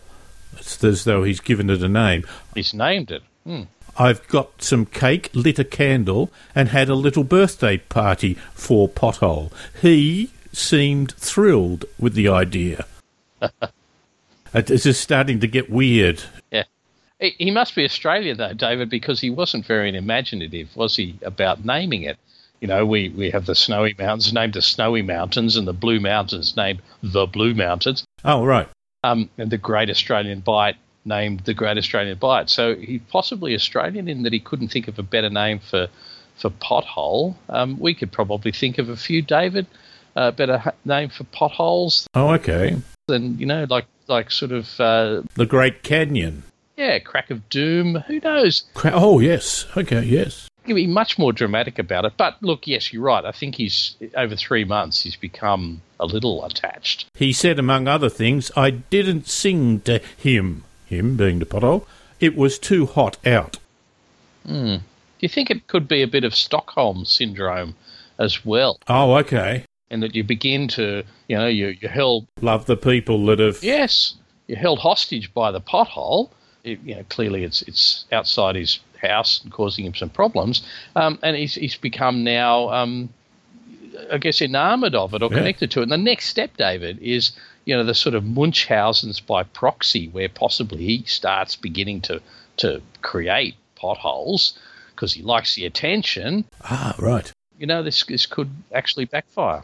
It's 0.58 0.84
as 0.84 1.06
though 1.06 1.24
he's 1.24 1.40
given 1.40 1.70
it 1.70 1.82
a 1.82 1.90
name. 1.90 2.26
He's 2.54 2.74
named 2.74 3.12
it. 3.12 3.24
Hmm. 3.46 3.64
I've 3.98 4.28
got 4.28 4.62
some 4.62 4.86
cake, 4.86 5.30
lit 5.34 5.60
a 5.60 5.64
candle, 5.64 6.32
and 6.56 6.70
had 6.70 6.90
a 6.90 6.96
little 6.96 7.24
birthday 7.24 7.78
party 7.78 8.34
for 8.54 8.90
pothole. 8.90 9.52
He 9.82 10.32
seemed 10.52 11.14
thrilled 11.14 11.86
with 12.00 12.14
the 12.14 12.28
idea. 12.28 12.86
It's 14.54 14.84
just 14.84 15.02
starting 15.02 15.40
to 15.40 15.48
get 15.48 15.70
weird. 15.70 16.24
Yeah. 16.52 16.64
He 17.20 17.52
must 17.52 17.76
be 17.76 17.86
Australian 17.86 18.38
though, 18.38 18.54
David, 18.54 18.90
because 18.90 19.20
he 19.22 19.30
wasn't 19.30 19.66
very 19.66 19.96
imaginative, 19.96 20.76
was 20.76 20.96
he, 20.96 21.18
about 21.24 21.64
naming 21.66 22.04
it? 22.04 22.18
You 22.60 22.68
know, 22.68 22.86
we, 22.86 23.10
we 23.10 23.30
have 23.32 23.46
the 23.46 23.56
snowy 23.56 23.94
mountains 23.98 24.32
named 24.32 24.54
the 24.54 24.62
Snowy 24.62 25.02
Mountains 25.02 25.58
and 25.58 25.68
the 25.68 25.74
Blue 25.74 26.00
Mountains 26.00 26.56
named 26.56 26.82
the 27.02 27.26
Blue 27.26 27.54
Mountains. 27.54 28.06
Oh, 28.24 28.46
right. 28.46 28.70
Um, 29.04 29.30
and 29.38 29.50
the 29.52 29.58
Great 29.58 29.90
Australian 29.90 30.40
Bight 30.40 30.78
named 31.04 31.42
the 31.42 31.54
Great 31.54 31.78
Australian 31.78 32.18
Bight. 32.18 32.50
So 32.50 32.76
he 32.76 33.00
possibly 33.00 33.54
Australian 33.54 34.08
in 34.08 34.24
that 34.24 34.32
he 34.32 34.40
couldn't 34.40 34.70
think 34.70 34.88
of 34.88 34.98
a 34.98 35.04
better 35.04 35.30
name 35.30 35.60
for 35.60 35.88
for 36.38 36.50
pothole. 36.50 37.36
Um, 37.50 37.78
we 37.80 37.94
could 37.94 38.12
probably 38.12 38.52
think 38.52 38.78
of 38.80 38.90
a 38.90 38.96
few, 38.98 39.22
David. 39.22 39.68
a 40.16 40.32
better 40.32 40.58
ha- 40.58 40.72
name 40.86 41.10
for 41.10 41.26
potholes 41.26 42.08
Oh, 42.16 42.30
okay. 42.36 42.78
than 43.08 43.38
you 43.40 43.46
know, 43.46 43.66
like 43.70 43.86
like 44.08 44.32
sort 44.32 44.52
of 44.52 44.80
uh, 44.80 45.22
The 45.36 45.46
Great 45.46 45.84
Canyon. 45.84 46.44
yeah, 46.78 47.00
crack 47.00 47.30
of 47.32 47.48
doom. 47.50 47.96
Who 48.08 48.20
knows? 48.20 48.64
Cra- 48.74 48.92
Oh, 48.94 49.20
yes. 49.20 49.66
Okay, 49.78 50.04
yes. 50.04 50.50
Can 50.66 50.76
be 50.76 50.88
much 50.88 51.20
more 51.20 51.34
dramatic 51.34 51.78
about 51.78 52.06
it. 52.06 52.14
But 52.16 52.42
look, 52.42 52.68
yes, 52.68 52.94
you're 52.94 53.04
right. 53.04 53.26
I 53.26 53.32
think 53.34 53.56
he's 53.56 53.96
over 54.16 54.36
three 54.36 54.64
months. 54.64 55.02
He's 55.04 55.18
become 55.18 55.82
a 56.00 56.06
little 56.06 56.46
attached. 56.46 57.06
He 57.16 57.34
said, 57.34 57.60
among 57.60 57.88
other 57.90 58.10
things, 58.10 58.50
I 58.56 58.70
didn't 58.72 59.28
sing 59.28 59.82
to 59.82 60.00
him, 60.18 60.64
him 60.86 61.18
being 61.18 61.40
the 61.40 61.46
pothole. 61.46 61.86
It 62.22 62.38
was 62.38 62.58
too 62.58 62.86
hot 62.86 63.18
out. 63.28 63.58
Do 64.48 64.80
you 65.20 65.30
think 65.30 65.50
it 65.50 65.68
could 65.68 65.88
be 65.88 66.02
a 66.02 66.08
bit 66.08 66.24
of 66.24 66.34
Stockholm 66.36 67.06
syndrome 67.06 67.76
as 68.18 68.46
well? 68.46 68.80
Oh, 68.88 69.16
okay. 69.18 69.66
And 69.94 70.02
that 70.02 70.16
you 70.16 70.24
begin 70.24 70.68
to, 70.70 71.04
you 71.30 71.38
know, 71.38 71.46
you, 71.46 71.68
you're 71.80 71.92
held, 71.92 72.26
Love 72.42 72.66
the 72.66 72.76
people 72.76 73.24
that 73.28 73.38
have. 73.38 73.64
yes, 73.64 74.16
you're 74.48 74.58
held 74.58 74.80
hostage 74.80 75.32
by 75.36 75.52
the 75.52 75.62
pothole. 75.62 76.32
It, 76.64 76.80
you 76.84 76.96
know, 76.96 77.04
clearly 77.10 77.44
it's 77.44 77.62
it's 77.64 78.06
outside 78.12 78.56
his 78.56 78.80
house 79.00 79.42
and 79.44 79.52
causing 79.54 79.86
him 79.86 79.94
some 79.94 80.10
problems. 80.10 80.64
Um, 80.96 81.20
and 81.22 81.36
he's 81.36 81.54
he's 81.56 81.76
become 81.78 82.24
now, 82.24 82.70
um, 82.72 83.10
I 84.12 84.18
guess, 84.18 84.42
enamoured 84.42 84.96
of 84.96 85.14
it 85.14 85.22
or 85.22 85.30
Yeah. 85.30 85.38
connected 85.38 85.70
to 85.72 85.82
it. 85.82 85.84
And 85.84 85.92
the 85.92 85.98
next 85.98 86.26
step, 86.30 86.58
David, 86.58 86.98
is 87.00 87.32
you 87.66 87.76
know 87.76 87.84
the 87.84 87.94
sort 87.94 88.16
of 88.16 88.24
Munchausen's 88.24 89.20
by 89.20 89.44
proxy, 89.44 90.08
where 90.10 90.28
possibly 90.30 90.84
he 90.84 91.04
starts 91.06 91.56
beginning 91.56 92.02
to 92.02 92.20
to 92.58 92.82
create 93.04 93.56
potholes 93.76 94.58
because 94.96 95.14
he 95.14 95.22
likes 95.22 95.54
the 95.56 95.66
attention. 95.68 96.46
Ah, 96.64 96.96
right. 96.98 97.32
You 97.60 97.68
know, 97.68 97.84
this 97.84 98.04
this 98.06 98.26
could 98.26 98.50
actually 98.74 99.06
backfire. 99.06 99.64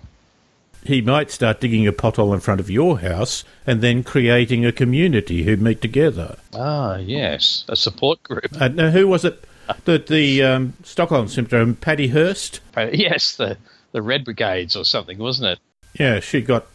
He 0.84 1.02
might 1.02 1.30
start 1.30 1.60
digging 1.60 1.88
a 1.88 1.92
pothole 1.92 2.34
in 2.34 2.40
front 2.40 2.60
of 2.60 2.70
your 2.70 3.00
house 3.00 3.44
and 3.68 3.82
then 3.82 4.04
creating 4.04 4.66
a 4.66 4.72
community 4.72 5.44
who 5.44 5.58
meet 5.58 5.82
together. 5.82 6.38
Ah, 6.54 6.98
yes, 6.98 7.66
a 7.68 7.76
support 7.76 8.24
group. 8.24 8.50
Uh, 8.60 8.70
now, 8.70 8.90
who 8.90 9.08
was 9.08 9.26
it 9.26 9.44
that 9.86 10.08
the 10.08 10.42
um, 10.42 10.74
Stockholm 10.84 11.28
syndrome, 11.28 11.76
Patty 11.76 12.08
Hearst? 12.08 12.62
Yes, 12.76 13.36
the 13.36 13.58
the 13.92 14.02
Red 14.02 14.24
Brigades 14.24 14.76
or 14.76 14.86
something, 14.86 15.18
wasn't 15.18 15.50
it? 15.50 15.60
Yeah, 16.00 16.20
she 16.20 16.42
got 16.42 16.68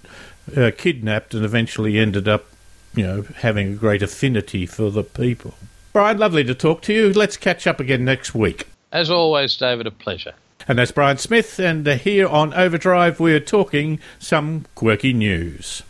uh, 0.57 0.71
kidnapped 0.77 1.35
and 1.35 1.45
eventually 1.45 1.99
ended 1.99 2.29
up, 2.29 2.47
you 2.95 3.05
know, 3.05 3.23
having 3.37 3.73
a 3.73 3.77
great 3.77 4.03
affinity 4.03 4.67
for 4.67 4.91
the 4.91 5.05
people. 5.05 5.55
Brian, 5.93 6.19
lovely 6.19 6.45
to 6.45 6.55
talk 6.55 6.83
to 6.83 6.93
you. 6.93 7.13
Let's 7.13 7.37
catch 7.37 7.67
up 7.67 7.79
again 7.81 8.05
next 8.05 8.35
week. 8.35 8.67
As 8.93 9.11
always, 9.11 9.57
David, 9.57 9.87
a 9.87 9.91
pleasure. 9.91 10.35
And 10.67 10.79
that's 10.79 10.93
Brian 10.93 11.19
Smith, 11.19 11.59
and 11.59 11.87
uh, 11.87 11.97
here 11.97 12.27
on 12.27 12.55
Overdrive, 12.55 13.21
we're 13.21 13.39
talking 13.39 14.01
some 14.19 14.65
quirky 14.75 15.13
news. 15.13 15.83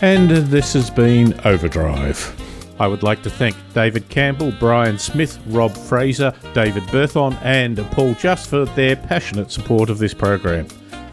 And 0.00 0.30
uh, 0.32 0.40
this 0.40 0.72
has 0.72 0.90
been 0.90 1.38
Overdrive. 1.44 2.43
I 2.78 2.88
would 2.88 3.02
like 3.02 3.22
to 3.22 3.30
thank 3.30 3.56
David 3.72 4.08
Campbell, 4.08 4.52
Brian 4.58 4.98
Smith, 4.98 5.38
Rob 5.46 5.72
Fraser, 5.72 6.32
David 6.54 6.82
Berthon, 6.84 7.38
and 7.42 7.78
Paul 7.92 8.14
Just 8.14 8.50
for 8.50 8.64
their 8.64 8.96
passionate 8.96 9.50
support 9.50 9.90
of 9.90 9.98
this 9.98 10.14
program. 10.14 10.66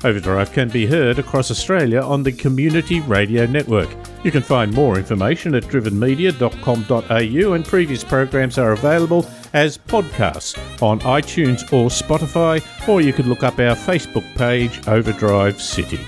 Overdrive 0.03 0.51
can 0.51 0.69
be 0.69 0.87
heard 0.87 1.19
across 1.19 1.51
Australia 1.51 2.01
on 2.01 2.23
the 2.23 2.31
Community 2.31 3.01
Radio 3.01 3.45
Network. 3.45 3.89
You 4.23 4.31
can 4.31 4.41
find 4.41 4.73
more 4.73 4.97
information 4.97 5.53
at 5.53 5.63
drivenmedia.com.au, 5.63 7.53
and 7.53 7.65
previous 7.65 8.03
programs 8.03 8.57
are 8.57 8.71
available 8.71 9.29
as 9.53 9.77
podcasts 9.77 10.57
on 10.81 10.99
iTunes 11.01 11.61
or 11.71 11.89
Spotify, 11.89 12.63
or 12.87 13.01
you 13.01 13.13
could 13.13 13.27
look 13.27 13.43
up 13.43 13.59
our 13.59 13.75
Facebook 13.75 14.25
page, 14.35 14.87
Overdrive 14.87 15.61
City. 15.61 15.99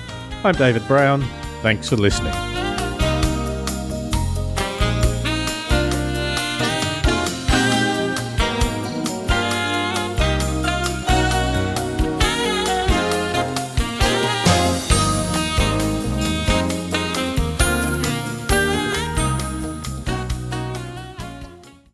I'm 0.43 0.55
David 0.55 0.87
Brown. 0.87 1.21
Thanks 1.61 1.89
for 1.89 1.95
listening. 1.95 2.62